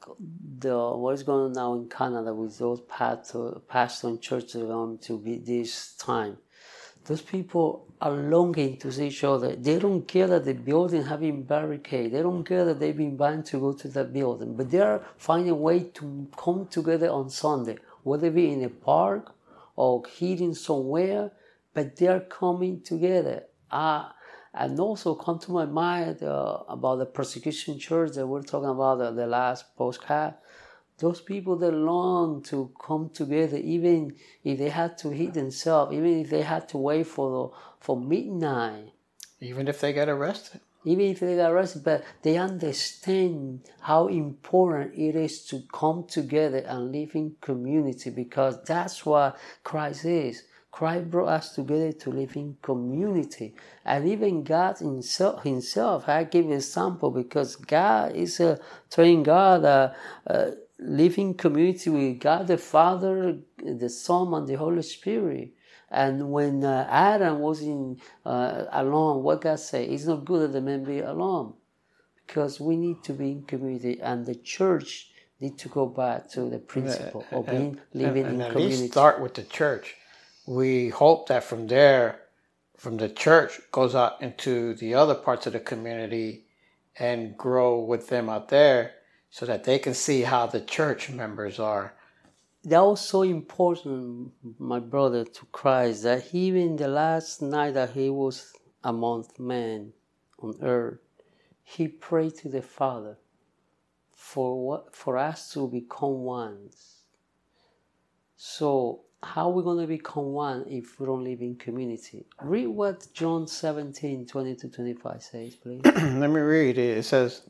the 0.58 0.76
what 0.76 1.14
is 1.14 1.22
going 1.22 1.46
on 1.46 1.52
now 1.52 1.74
in 1.74 1.88
Canada 1.88 2.34
with 2.34 2.58
those 2.58 2.80
pastor, 2.82 3.60
pastor 3.68 4.08
and 4.08 4.20
churches 4.20 4.62
going 4.64 4.98
to 4.98 5.18
be 5.18 5.38
this 5.38 5.94
time. 5.94 6.38
Those 7.04 7.22
people 7.22 7.86
are 8.00 8.10
longing 8.10 8.78
to 8.78 8.90
see 8.90 9.06
each 9.06 9.22
other. 9.22 9.54
They 9.54 9.78
don't 9.78 10.08
care 10.08 10.26
that 10.26 10.44
the 10.44 10.54
building 10.54 11.04
have 11.04 11.20
been 11.20 11.44
barricaded. 11.44 12.12
They 12.12 12.22
don't 12.22 12.44
care 12.44 12.64
that 12.64 12.80
they've 12.80 12.96
been 12.96 13.16
banned 13.16 13.46
to 13.46 13.60
go 13.60 13.72
to 13.74 13.88
the 13.88 14.02
building. 14.02 14.56
But 14.56 14.72
they 14.72 14.80
are 14.80 15.02
finding 15.16 15.50
a 15.50 15.54
way 15.54 15.84
to 15.84 16.28
come 16.36 16.66
together 16.66 17.10
on 17.10 17.30
Sunday, 17.30 17.78
whether 18.02 18.26
it 18.26 18.34
be 18.34 18.52
in 18.52 18.64
a 18.64 18.68
park 18.68 19.35
or 19.76 20.02
hidden 20.18 20.54
somewhere, 20.54 21.30
but 21.74 21.96
they 21.96 22.08
are 22.08 22.20
coming 22.20 22.80
together. 22.80 23.44
Uh, 23.70 24.08
and 24.54 24.80
also 24.80 25.14
come 25.14 25.38
to 25.38 25.52
my 25.52 25.66
mind 25.66 26.22
uh, 26.22 26.58
about 26.68 26.96
the 26.96 27.06
persecution 27.06 27.78
church 27.78 28.12
that 28.12 28.26
we're 28.26 28.42
talking 28.42 28.70
about 28.70 28.98
the, 28.98 29.10
the 29.12 29.26
last 29.26 29.76
postcard. 29.76 30.34
Those 30.98 31.20
people 31.20 31.56
that 31.56 31.72
long 31.72 32.42
to 32.44 32.72
come 32.82 33.10
together, 33.10 33.58
even 33.58 34.16
if 34.42 34.58
they 34.58 34.70
had 34.70 34.96
to 34.98 35.10
hit 35.10 35.34
themselves, 35.34 35.92
even 35.92 36.20
if 36.20 36.30
they 36.30 36.40
had 36.40 36.68
to 36.70 36.78
wait 36.78 37.06
for 37.06 37.52
for 37.80 38.00
midnight, 38.00 38.92
Even 39.40 39.68
if 39.68 39.80
they 39.80 39.92
get 39.92 40.08
arrested. 40.08 40.62
Even 40.86 41.06
if 41.06 41.20
they 41.20 41.36
got 41.36 41.50
arrested, 41.50 41.82
but 41.84 42.04
they 42.22 42.38
understand 42.38 43.60
how 43.80 44.06
important 44.06 44.94
it 44.94 45.16
is 45.16 45.44
to 45.46 45.64
come 45.72 46.04
together 46.08 46.58
and 46.58 46.92
live 46.92 47.16
in 47.16 47.34
community 47.40 48.08
because 48.10 48.62
that's 48.62 49.04
what 49.04 49.36
Christ 49.64 50.04
is. 50.04 50.44
Christ 50.70 51.10
brought 51.10 51.28
us 51.28 51.54
together 51.54 51.90
to 51.90 52.10
live 52.10 52.36
in 52.36 52.56
community. 52.62 53.54
And 53.84 54.06
even 54.06 54.44
God 54.44 54.78
himself, 54.78 55.42
himself 55.42 56.08
I 56.08 56.24
give 56.24 56.46
because 56.46 57.56
God 57.56 58.14
is 58.14 58.38
a 58.40 58.60
triune 58.90 59.24
God, 59.24 59.64
uh, 59.64 59.92
uh, 60.26 60.50
live 60.78 61.18
in 61.18 61.34
community 61.34 61.90
with 61.90 62.20
God 62.20 62.46
the 62.46 62.58
Father, 62.58 63.38
the 63.56 63.88
Son, 63.88 64.34
and 64.34 64.46
the 64.46 64.54
Holy 64.54 64.82
Spirit. 64.82 65.55
And 65.90 66.32
when 66.32 66.64
uh, 66.64 66.86
Adam 66.90 67.38
was 67.40 67.62
in 67.62 68.00
uh, 68.24 68.64
alone, 68.72 69.22
what 69.22 69.40
God 69.42 69.60
said, 69.60 69.88
it's 69.88 70.04
not 70.04 70.24
good 70.24 70.42
that 70.42 70.52
the 70.52 70.60
man 70.60 70.84
be 70.84 70.98
alone, 70.98 71.54
because 72.26 72.60
we 72.60 72.76
need 72.76 73.04
to 73.04 73.12
be 73.12 73.30
in 73.30 73.42
community, 73.42 74.00
and 74.00 74.26
the 74.26 74.34
church 74.34 75.10
need 75.40 75.58
to 75.58 75.68
go 75.68 75.86
back 75.86 76.28
to 76.30 76.48
the 76.48 76.58
principle 76.58 77.24
of 77.30 77.46
being 77.46 77.78
living 77.92 78.24
and 78.24 78.34
in 78.36 78.40
at 78.40 78.52
community. 78.52 78.80
least 78.80 78.92
start 78.92 79.20
with 79.20 79.34
the 79.34 79.42
church. 79.42 79.96
We 80.46 80.88
hope 80.88 81.28
that 81.28 81.44
from 81.44 81.66
there, 81.66 82.20
from 82.76 82.96
the 82.96 83.08
church, 83.08 83.60
goes 83.70 83.94
out 83.94 84.20
into 84.22 84.74
the 84.74 84.94
other 84.94 85.14
parts 85.14 85.46
of 85.46 85.52
the 85.52 85.60
community 85.60 86.46
and 86.98 87.36
grow 87.36 87.78
with 87.78 88.08
them 88.08 88.28
out 88.28 88.48
there 88.48 88.92
so 89.30 89.44
that 89.46 89.64
they 89.64 89.78
can 89.78 89.94
see 89.94 90.22
how 90.22 90.46
the 90.46 90.60
church 90.60 91.10
members 91.10 91.58
are. 91.58 91.94
That 92.66 92.80
was 92.80 93.00
so 93.00 93.22
important, 93.22 94.32
my 94.58 94.80
brother, 94.80 95.24
to 95.24 95.46
Christ, 95.52 96.02
that 96.02 96.34
even 96.34 96.76
the 96.76 96.88
last 96.88 97.40
night 97.40 97.74
that 97.74 97.90
he 97.90 98.10
was 98.10 98.52
among 98.82 99.26
men 99.38 99.92
on 100.40 100.56
earth, 100.60 100.98
he 101.62 101.86
prayed 101.88 102.34
to 102.38 102.48
the 102.48 102.62
Father 102.62 103.16
for 104.12 104.66
what 104.66 104.94
for 104.94 105.16
us 105.16 105.52
to 105.52 105.68
become 105.68 106.22
one. 106.22 106.70
So 108.36 109.02
how 109.22 109.48
are 109.48 109.52
we 109.52 109.62
going 109.62 109.80
to 109.80 109.86
become 109.86 110.32
one 110.32 110.64
if 110.68 110.98
we 110.98 111.06
don't 111.06 111.24
live 111.24 111.40
in 111.40 111.56
community? 111.56 112.26
Read 112.42 112.66
what 112.66 113.06
John 113.14 113.46
17, 113.46 114.26
20 114.26 114.54
to 114.56 114.68
25 114.68 115.22
says, 115.22 115.54
please. 115.54 115.82
Let 115.84 116.30
me 116.30 116.40
read 116.40 116.78
it. 116.78 116.98
It 116.98 117.02
says, 117.04 117.42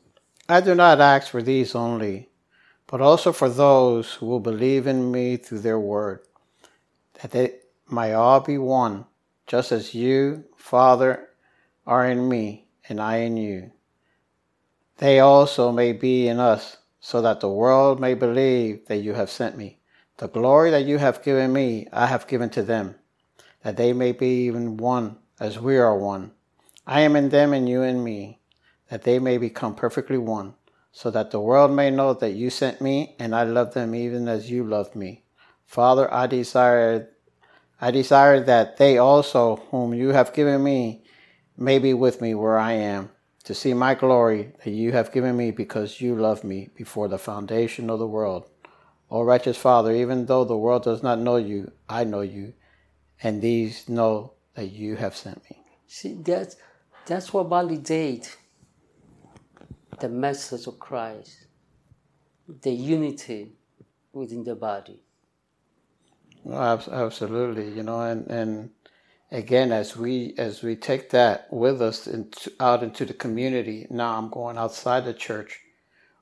I 0.48 0.60
do 0.60 0.74
not 0.74 1.00
ask 1.00 1.30
for 1.30 1.42
these 1.42 1.74
only, 1.74 2.28
but 2.86 3.00
also 3.00 3.32
for 3.32 3.48
those 3.48 4.14
who 4.14 4.26
will 4.26 4.40
believe 4.40 4.86
in 4.86 5.10
me 5.10 5.36
through 5.36 5.60
their 5.60 5.80
word, 5.80 6.20
that 7.20 7.32
they 7.32 7.54
might 7.86 8.12
all 8.12 8.40
be 8.40 8.58
one, 8.58 9.04
just 9.46 9.72
as 9.72 9.94
you, 9.94 10.44
Father, 10.56 11.28
are 11.86 12.08
in 12.08 12.28
me, 12.28 12.66
and 12.88 13.00
I 13.00 13.18
in 13.18 13.36
you. 13.36 13.72
They 14.98 15.20
also 15.20 15.72
may 15.72 15.92
be 15.92 16.28
in 16.28 16.40
us, 16.40 16.78
so 17.00 17.22
that 17.22 17.40
the 17.40 17.48
world 17.48 18.00
may 18.00 18.14
believe 18.14 18.86
that 18.86 18.96
you 18.96 19.14
have 19.14 19.30
sent 19.30 19.56
me. 19.56 19.78
The 20.16 20.28
glory 20.28 20.70
that 20.70 20.86
you 20.86 20.98
have 20.98 21.22
given 21.22 21.52
me, 21.52 21.86
I 21.92 22.06
have 22.06 22.26
given 22.26 22.50
to 22.50 22.62
them, 22.62 22.94
that 23.62 23.76
they 23.76 23.92
may 23.92 24.12
be 24.12 24.46
even 24.46 24.76
one 24.76 25.18
as 25.38 25.58
we 25.58 25.76
are 25.76 25.96
one. 25.96 26.32
I 26.86 27.02
am 27.02 27.16
in 27.16 27.28
them 27.28 27.52
and 27.52 27.68
you 27.68 27.82
in 27.82 28.02
me, 28.02 28.40
that 28.90 29.02
they 29.02 29.18
may 29.18 29.38
become 29.38 29.74
perfectly 29.74 30.18
one, 30.18 30.54
so 30.96 31.10
that 31.10 31.30
the 31.30 31.38
world 31.38 31.70
may 31.70 31.90
know 31.90 32.14
that 32.14 32.32
you 32.32 32.48
sent 32.48 32.80
me 32.80 33.14
and 33.18 33.34
I 33.34 33.42
love 33.42 33.74
them 33.74 33.94
even 33.94 34.28
as 34.28 34.50
you 34.50 34.64
loved 34.64 34.96
me. 34.96 35.24
Father, 35.66 36.10
I 36.10 36.26
desire 36.26 37.10
I 37.78 37.90
desire 37.90 38.40
that 38.40 38.78
they 38.78 38.96
also, 38.96 39.56
whom 39.70 39.92
you 39.92 40.12
have 40.12 40.32
given 40.32 40.64
me, 40.64 41.04
may 41.54 41.78
be 41.78 41.92
with 41.92 42.22
me 42.22 42.34
where 42.34 42.58
I 42.58 42.72
am, 42.72 43.10
to 43.44 43.54
see 43.54 43.74
my 43.74 43.94
glory 43.94 44.54
that 44.64 44.70
you 44.70 44.92
have 44.92 45.12
given 45.12 45.36
me 45.36 45.50
because 45.50 46.00
you 46.00 46.16
loved 46.16 46.44
me 46.44 46.70
before 46.74 47.08
the 47.08 47.18
foundation 47.18 47.90
of 47.90 47.98
the 47.98 48.06
world. 48.06 48.48
O 49.10 49.20
righteous 49.20 49.58
Father, 49.58 49.92
even 49.92 50.24
though 50.24 50.46
the 50.46 50.56
world 50.56 50.84
does 50.84 51.02
not 51.02 51.18
know 51.18 51.36
you, 51.36 51.72
I 51.90 52.04
know 52.04 52.22
you, 52.22 52.54
and 53.22 53.42
these 53.42 53.86
know 53.86 54.32
that 54.54 54.70
you 54.70 54.96
have 54.96 55.14
sent 55.14 55.42
me. 55.50 55.58
See, 55.86 56.14
that's, 56.14 56.56
that's 57.04 57.34
what 57.34 57.50
validates 57.50 58.36
the 60.00 60.08
message 60.08 60.66
of 60.66 60.78
Christ, 60.78 61.46
the 62.62 62.72
unity 62.72 63.52
within 64.12 64.44
the 64.44 64.54
body. 64.54 65.00
Absolutely, 66.50 67.70
you 67.70 67.82
know, 67.82 68.00
and, 68.00 68.26
and 68.30 68.70
again, 69.32 69.72
as 69.72 69.96
we 69.96 70.34
as 70.38 70.62
we 70.62 70.76
take 70.76 71.10
that 71.10 71.52
with 71.52 71.82
us 71.82 72.06
into, 72.06 72.52
out 72.60 72.82
into 72.82 73.04
the 73.04 73.14
community, 73.14 73.86
now 73.90 74.16
I'm 74.16 74.30
going 74.30 74.56
outside 74.56 75.04
the 75.04 75.14
church, 75.14 75.60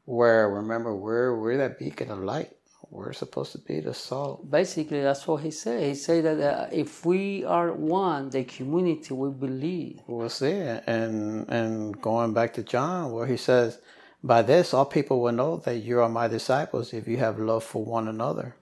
where 0.07 0.49
remember 0.49 0.95
we're 0.95 1.39
we're 1.39 1.59
that 1.59 1.79
beacon 1.79 2.11
of 2.11 2.21
light 2.21 2.53
we're 2.95 3.13
supposed 3.13 3.51
to 3.51 3.59
be 3.59 3.81
the 3.81 3.93
salt. 3.93 4.49
Basically, 4.49 5.03
that's 5.03 5.27
what 5.27 5.43
he 5.43 5.51
said. 5.51 5.83
He 5.83 5.97
said 5.97 6.25
that 6.25 6.41
uh, 6.41 6.69
if 6.71 7.05
we 7.05 7.45
are 7.45 7.73
one, 7.73 8.31
the 8.31 8.45
community 8.45 9.13
will 9.13 9.33
believe. 9.33 10.01
We'll 10.07 10.29
see. 10.29 10.53
And 10.53 11.49
and 11.51 12.01
going 12.01 12.33
back 12.33 12.55
to 12.55 12.63
John, 12.63 13.11
where 13.11 13.27
he 13.27 13.37
says, 13.37 13.81
"By 14.23 14.43
this, 14.43 14.73
all 14.73 14.85
people 14.85 15.21
will 15.21 15.33
know 15.33 15.57
that 15.57 15.79
you 15.79 16.01
are 16.01 16.09
my 16.09 16.29
disciples 16.29 16.93
if 16.95 17.09
you 17.09 17.17
have 17.17 17.41
love 17.41 17.65
for 17.65 17.85
one 17.85 18.07
another." 18.07 18.55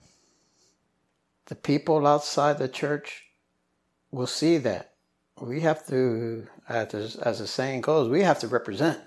The 1.47 1.55
people 1.55 2.07
outside 2.07 2.57
the 2.57 2.69
church 2.69 3.25
will 4.11 4.27
see 4.27 4.57
that. 4.59 4.95
We 5.39 5.61
have 5.61 5.87
to, 5.89 6.47
as 6.71 7.17
as 7.17 7.39
the 7.41 7.47
saying 7.47 7.83
goes, 7.83 8.09
we 8.09 8.23
have 8.23 8.39
to 8.41 8.49
represent. 8.49 8.99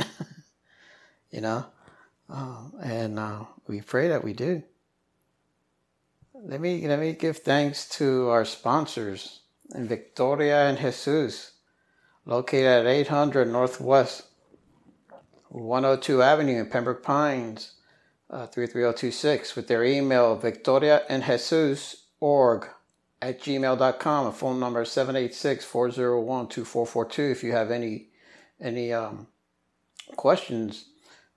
you 1.32 1.42
know, 1.42 1.66
uh, 2.30 2.62
and 2.84 3.18
uh, 3.18 3.46
we 3.68 3.82
pray 3.82 4.10
that 4.10 4.24
we 4.24 4.34
do. 4.34 4.62
Let 6.48 6.62
me 6.62 6.88
let 6.88 7.00
me 7.00 7.14
give 7.14 7.40
thanks 7.40 7.90
to 7.98 8.30
our 8.30 8.46
sponsors 8.46 9.40
Victoria 9.74 10.70
and 10.70 10.78
Jesus, 10.78 11.54
located 12.24 12.66
at 12.66 12.86
800 12.86 13.48
Northwest 13.48 14.28
102 15.50 16.22
Avenue 16.22 16.60
in 16.60 16.68
Pembroke 16.68 17.02
Pines, 17.02 17.72
uh, 18.30 18.46
33026, 18.46 19.56
with 19.56 19.68
their 19.68 19.84
email 19.84 20.36
victoria 20.36 21.02
and 21.10 21.24
Jesus 21.24 22.10
org 22.20 22.68
at 23.24 23.42
gmail.com. 23.42 24.28
A 24.28 24.32
phone 24.32 24.60
number 24.60 24.86
786-401-2442 24.86 27.32
if 27.32 27.44
you 27.44 27.54
have 27.54 27.72
any 27.72 28.10
any 28.62 28.94
um, 28.94 29.26
questions 30.16 30.90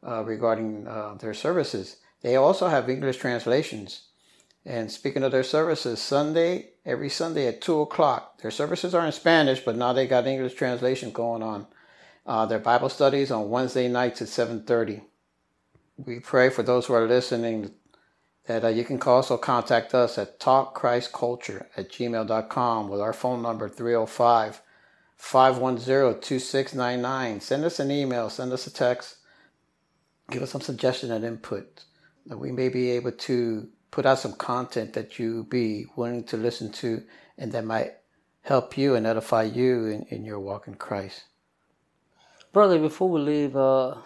uh, 0.07 0.23
regarding 0.23 0.87
uh, 0.87 1.15
their 1.15 1.33
services. 1.33 1.97
They 2.21 2.37
also 2.37 2.69
have 2.69 2.91
English 2.91 3.17
translations. 3.17 4.08
And 4.69 4.93
speaking 4.93 5.23
of 5.23 5.33
their 5.33 5.45
services, 5.45 5.99
Sunday, 5.99 6.73
every 6.85 7.09
Sunday 7.09 7.47
at 7.47 7.63
2 7.63 7.81
o'clock. 7.81 8.39
Their 8.43 8.51
services 8.51 8.95
are 8.95 9.07
in 9.07 9.13
Spanish, 9.13 9.61
but 9.61 9.77
now 9.77 9.95
they 9.95 10.07
got 10.07 10.27
English 10.27 10.55
translation 10.55 11.11
going 11.11 11.43
on. 11.43 11.67
Uh, 12.27 12.45
their 12.45 12.59
Bible 12.59 12.91
studies 12.91 13.31
on 13.31 13.49
Wednesday 13.49 13.89
nights 13.89 14.21
at 14.21 14.29
7.30. 14.29 15.01
We 15.97 16.21
pray 16.21 16.51
for 16.51 16.63
those 16.63 16.85
who 16.85 16.93
are 16.93 17.09
listening 17.09 17.73
that 18.47 18.63
uh, 18.63 18.69
you 18.69 18.85
can 18.85 19.01
also 19.01 19.39
contact 19.39 19.95
us 19.95 20.19
at 20.19 20.39
talkchristculture 20.39 21.65
at 21.75 21.91
gmail.com 21.91 22.91
with 22.91 23.01
our 23.01 23.15
phone 23.15 23.41
number 23.41 23.71
305 23.71 24.61
510 25.17 26.21
2699. 26.21 27.41
Send 27.41 27.65
us 27.65 27.81
an 27.81 27.91
email, 27.91 28.29
send 28.29 28.53
us 28.53 28.67
a 28.67 28.71
text, 28.71 29.17
give 30.31 30.43
us 30.43 30.51
some 30.51 30.61
suggestion 30.61 31.11
and 31.11 31.25
input 31.25 31.85
that 32.27 32.37
we 32.37 32.53
may 32.53 32.69
be 32.69 32.91
able 32.91 33.13
to 33.13 33.69
put 33.91 34.07
out 34.07 34.19
some 34.19 34.35
content 34.35 34.93
that 34.93 35.19
you 35.19 35.45
be 35.45 35.87
willing 35.97 36.25
to 36.25 36.37
listen 36.37 36.71
to 36.73 37.03
and 37.37 37.53
that 37.53 37.65
might 37.65 37.93
help 38.43 38.77
you 38.77 38.95
and 38.95 39.07
edify 39.07 39.43
you 39.43 39.87
in, 39.87 40.03
in 40.09 40.25
your 40.25 40.41
walk 40.41 40.69
in 40.69 40.75
Christ. 40.75 41.25
Brother, 42.53 42.79
before 42.79 43.09
we 43.09 43.21
leave, 43.21 43.57
uh, 43.57 43.97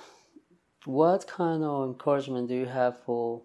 what 0.84 1.26
kind 1.26 1.62
of 1.62 1.88
encouragement 1.88 2.48
do 2.48 2.54
you 2.54 2.66
have 2.66 3.00
for 3.04 3.42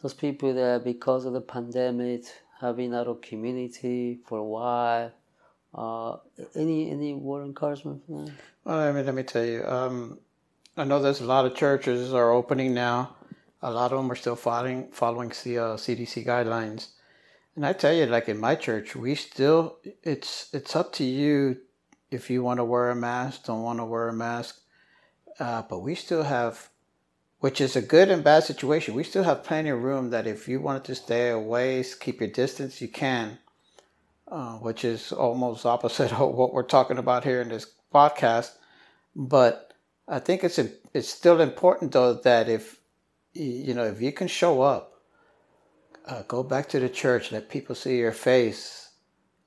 those 0.00 0.14
people 0.14 0.54
that 0.54 0.84
because 0.84 1.24
of 1.24 1.32
the 1.32 1.40
pandemic 1.40 2.24
have 2.60 2.76
been 2.76 2.94
out 2.94 3.08
of 3.08 3.20
community 3.20 4.20
for 4.26 4.38
a 4.38 4.44
while? 4.44 5.12
Uh, 5.74 6.16
any 6.54 6.90
any 6.90 7.14
word 7.14 7.44
encouragement 7.44 8.02
for 8.06 8.24
them? 8.24 8.34
Well, 8.64 8.78
I 8.78 8.92
mean, 8.92 9.06
let 9.06 9.14
me 9.14 9.22
tell 9.22 9.44
you. 9.44 9.64
Um, 9.66 10.18
I 10.76 10.84
know 10.84 11.00
there's 11.00 11.20
a 11.20 11.24
lot 11.24 11.46
of 11.46 11.54
churches 11.54 12.14
are 12.14 12.30
opening 12.30 12.74
now 12.74 13.16
a 13.62 13.70
lot 13.70 13.92
of 13.92 13.98
them 13.98 14.10
are 14.10 14.16
still 14.16 14.36
following 14.36 14.88
following 14.90 15.30
uh, 15.30 15.76
CDC 15.76 16.26
guidelines. 16.26 16.88
And 17.54 17.66
I 17.66 17.72
tell 17.72 17.92
you, 17.92 18.06
like 18.06 18.28
in 18.28 18.38
my 18.38 18.54
church, 18.54 18.96
we 18.96 19.14
still 19.14 19.78
it's 20.02 20.48
it's 20.52 20.74
up 20.74 20.92
to 20.94 21.04
you 21.04 21.58
if 22.10 22.28
you 22.28 22.42
want 22.42 22.58
to 22.58 22.64
wear 22.64 22.90
a 22.90 22.96
mask, 22.96 23.44
don't 23.44 23.62
want 23.62 23.78
to 23.78 23.84
wear 23.84 24.08
a 24.08 24.12
mask. 24.12 24.60
Uh, 25.38 25.62
but 25.62 25.78
we 25.78 25.94
still 25.94 26.24
have, 26.24 26.68
which 27.40 27.60
is 27.60 27.74
a 27.74 27.82
good 27.82 28.10
and 28.10 28.22
bad 28.22 28.44
situation. 28.44 28.94
We 28.94 29.04
still 29.04 29.24
have 29.24 29.44
plenty 29.44 29.70
of 29.70 29.82
room 29.82 30.10
that 30.10 30.26
if 30.26 30.46
you 30.46 30.60
wanted 30.60 30.84
to 30.84 30.94
stay 30.94 31.30
away, 31.30 31.82
keep 32.00 32.20
your 32.20 32.30
distance, 32.30 32.82
you 32.82 32.88
can. 32.88 33.38
Uh, 34.28 34.56
which 34.58 34.84
is 34.84 35.12
almost 35.12 35.66
opposite 35.66 36.12
of 36.18 36.34
what 36.34 36.52
we're 36.52 36.62
talking 36.62 36.98
about 36.98 37.24
here 37.24 37.40
in 37.40 37.48
this 37.48 37.66
podcast. 37.94 38.52
But 39.14 39.74
I 40.08 40.18
think 40.18 40.42
it's 40.42 40.58
it's 40.58 41.08
still 41.08 41.40
important 41.40 41.92
though 41.92 42.14
that 42.14 42.48
if 42.48 42.78
you 43.32 43.74
know, 43.74 43.84
if 43.84 44.00
you 44.00 44.12
can 44.12 44.28
show 44.28 44.62
up, 44.62 45.00
uh, 46.06 46.22
go 46.28 46.42
back 46.42 46.68
to 46.70 46.80
the 46.80 46.88
church, 46.88 47.32
let 47.32 47.48
people 47.48 47.74
see 47.74 47.98
your 47.98 48.12
face, 48.12 48.90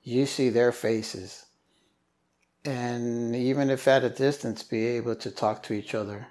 you 0.03 0.25
see 0.25 0.49
their 0.49 0.71
faces. 0.71 1.45
And 2.63 3.35
even 3.35 3.69
if 3.69 3.87
at 3.87 4.03
a 4.03 4.09
distance, 4.09 4.63
be 4.63 4.85
able 4.87 5.15
to 5.17 5.29
talk 5.29 5.61
to 5.63 5.73
each 5.73 5.93
other, 5.93 6.27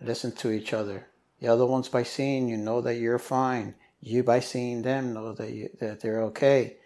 listen 0.00 0.32
to 0.32 0.50
each 0.50 0.72
other. 0.72 1.06
The 1.40 1.48
other 1.48 1.66
ones, 1.66 1.88
by 1.88 2.04
seeing 2.04 2.48
you, 2.48 2.56
know 2.56 2.80
that 2.82 2.94
you're 2.94 3.18
fine. 3.18 3.74
You, 4.00 4.22
by 4.22 4.40
seeing 4.40 4.82
them, 4.82 5.14
know 5.14 5.32
that 5.32 5.50
you, 5.50 5.70
that 5.80 6.00
they're 6.00 6.22
okay. 6.24 6.76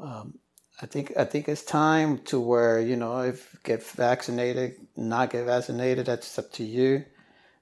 Um, 0.00 0.38
I 0.80 0.86
think 0.86 1.12
I 1.16 1.24
think 1.24 1.48
it's 1.48 1.62
time 1.62 2.18
to 2.24 2.38
where 2.38 2.80
you 2.80 2.96
know 2.96 3.20
if 3.20 3.56
get 3.62 3.82
vaccinated, 3.82 4.76
not 4.96 5.30
get 5.30 5.46
vaccinated, 5.46 6.06
that's 6.06 6.38
up 6.38 6.52
to 6.52 6.64
you. 6.64 7.04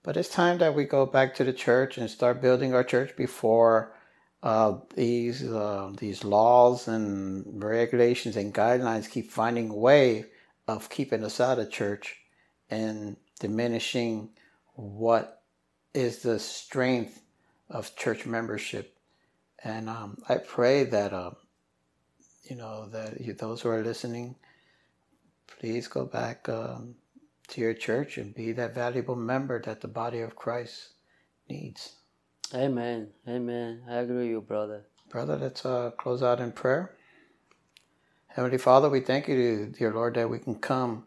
But 0.05 0.19
it's 0.19 0.29
time 0.29 0.59
that 0.59 0.75
we 0.75 0.85
go 0.85 1.07
back 1.07 1.35
to 1.37 1.45
the 1.45 1.53
church 1.53 1.97
and 1.97 2.11
start 2.11 2.43
building 2.43 2.75
our 2.75 2.85
church 2.85 3.17
before 3.17 3.97
uh, 4.43 4.77
these 4.95 5.43
uh, 5.43 5.91
these 5.97 6.23
laws 6.23 6.87
and 6.87 7.65
regulations 7.65 8.37
and 8.37 8.53
guidelines 8.55 9.11
keep 9.11 9.31
finding 9.31 9.71
a 9.71 9.75
way 9.75 10.27
of 10.69 10.91
keeping 10.91 11.25
us 11.25 11.41
out 11.41 11.59
of 11.59 11.71
church 11.71 12.19
and 12.69 13.17
diminishing 13.41 14.29
what 14.75 15.43
is 15.95 16.19
the 16.19 16.39
strength 16.39 17.23
of 17.71 17.97
church 17.97 18.27
membership. 18.27 18.99
And 19.63 19.89
um, 19.89 20.19
I 20.29 20.37
pray 20.37 20.85
that 20.85 21.15
uh, 21.15 21.31
you 22.43 22.57
know 22.57 22.91
that 22.91 23.23
you, 23.23 23.33
those 23.33 23.63
who 23.63 23.71
are 23.71 23.83
listening, 23.83 24.37
please 25.47 25.89
go 25.89 26.05
back 26.05 26.47
um, 26.51 26.97
to 27.49 27.61
your 27.61 27.75
church 27.75 28.19
and 28.19 28.35
be 28.35 28.53
that 28.53 28.75
valuable 28.75 29.17
member 29.17 29.61
that 29.63 29.81
the 29.81 29.89
body 29.89 30.21
of 30.21 30.37
Christ 30.37 30.95
needs. 31.49 31.97
Amen. 32.55 33.09
Amen. 33.29 33.83
I 33.89 33.97
agree 33.97 34.17
with 34.17 34.27
you, 34.27 34.41
brother. 34.41 34.87
Brother, 35.09 35.37
let's 35.37 35.65
uh, 35.65 35.91
close 35.97 36.23
out 36.23 36.41
in 36.41 36.53
prayer. 36.53 36.97
Heavenly 38.29 38.59
Father, 38.59 38.91
we 38.91 39.01
thank 39.01 39.29
you, 39.29 39.73
dear 39.79 39.93
Lord, 39.93 40.15
that 40.15 40.29
we 40.29 40.39
can 40.39 40.57
come 40.57 41.05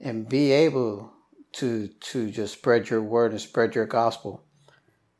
and 0.00 0.28
be 0.28 0.52
able 0.52 1.12
to 1.52 1.88
to 1.88 2.30
just 2.30 2.52
spread 2.54 2.90
your 2.90 3.02
word 3.02 3.32
and 3.32 3.40
spread 3.40 3.74
your 3.74 3.86
gospel. 3.86 4.42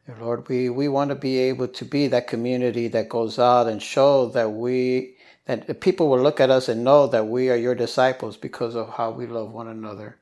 Dear 0.07 0.19
Lord, 0.21 0.49
we, 0.49 0.69
we 0.69 0.89
want 0.89 1.09
to 1.09 1.15
be 1.15 1.39
able 1.39 1.69
to 1.69 1.85
be 1.85 2.07
that 2.09 2.29
community 2.29 2.89
that 2.89 3.09
goes 3.09 3.39
out 3.39 3.67
and 3.67 3.83
show 3.83 4.27
that 4.29 4.53
we 4.53 5.16
that 5.47 5.81
people 5.81 6.09
will 6.09 6.21
look 6.21 6.41
at 6.41 6.51
us 6.51 6.69
and 6.69 6.85
know 6.85 7.07
that 7.07 7.29
we 7.29 7.51
are 7.51 7.57
your 7.57 7.75
disciples 7.75 8.37
because 8.37 8.75
of 8.75 8.91
how 8.91 9.13
we 9.13 9.27
love 9.27 9.53
one 9.53 9.69
another. 9.69 10.19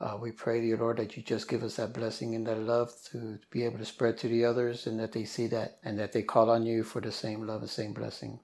Uh, 0.00 0.16
we 0.18 0.32
pray, 0.32 0.60
dear 0.60 0.78
Lord, 0.78 0.96
that 0.96 1.16
you 1.16 1.22
just 1.22 1.48
give 1.48 1.62
us 1.62 1.76
that 1.76 1.92
blessing 1.92 2.34
and 2.34 2.46
that 2.46 2.58
love 2.58 2.92
to 3.12 3.38
be 3.50 3.64
able 3.64 3.78
to 3.78 3.84
spread 3.84 4.16
to 4.18 4.28
the 4.28 4.44
others 4.44 4.86
and 4.86 4.98
that 4.98 5.12
they 5.12 5.24
see 5.24 5.46
that 5.48 5.78
and 5.84 5.98
that 5.98 6.12
they 6.12 6.22
call 6.22 6.48
on 6.48 6.64
you 6.64 6.82
for 6.82 7.02
the 7.02 7.12
same 7.12 7.46
love 7.46 7.60
and 7.60 7.70
same 7.70 7.92
blessing. 7.92 8.40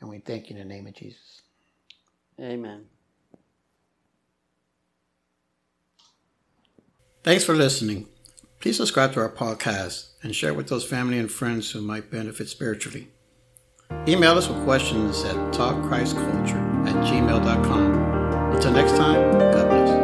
And 0.00 0.08
we 0.08 0.18
thank 0.18 0.50
you 0.50 0.56
in 0.56 0.62
the 0.62 0.72
name 0.72 0.86
of 0.86 0.94
Jesus. 0.94 1.42
Amen. 2.40 2.84
Thanks 7.24 7.44
for 7.44 7.54
listening. 7.54 8.06
Please 8.60 8.76
subscribe 8.76 9.14
to 9.14 9.20
our 9.20 9.30
podcast 9.30 10.10
and 10.22 10.34
share 10.34 10.54
with 10.54 10.68
those 10.68 10.84
family 10.84 11.18
and 11.18 11.30
friends 11.30 11.70
who 11.70 11.80
might 11.80 12.10
benefit 12.10 12.48
spiritually. 12.48 13.08
Email 14.06 14.32
us 14.32 14.48
with 14.48 14.62
questions 14.64 15.24
at 15.24 15.36
talkchristculture 15.52 16.88
at 16.88 16.94
gmail.com. 17.06 18.52
Until 18.54 18.72
next 18.72 18.92
time, 18.92 19.32
God 19.38 19.68
bless. 19.68 20.03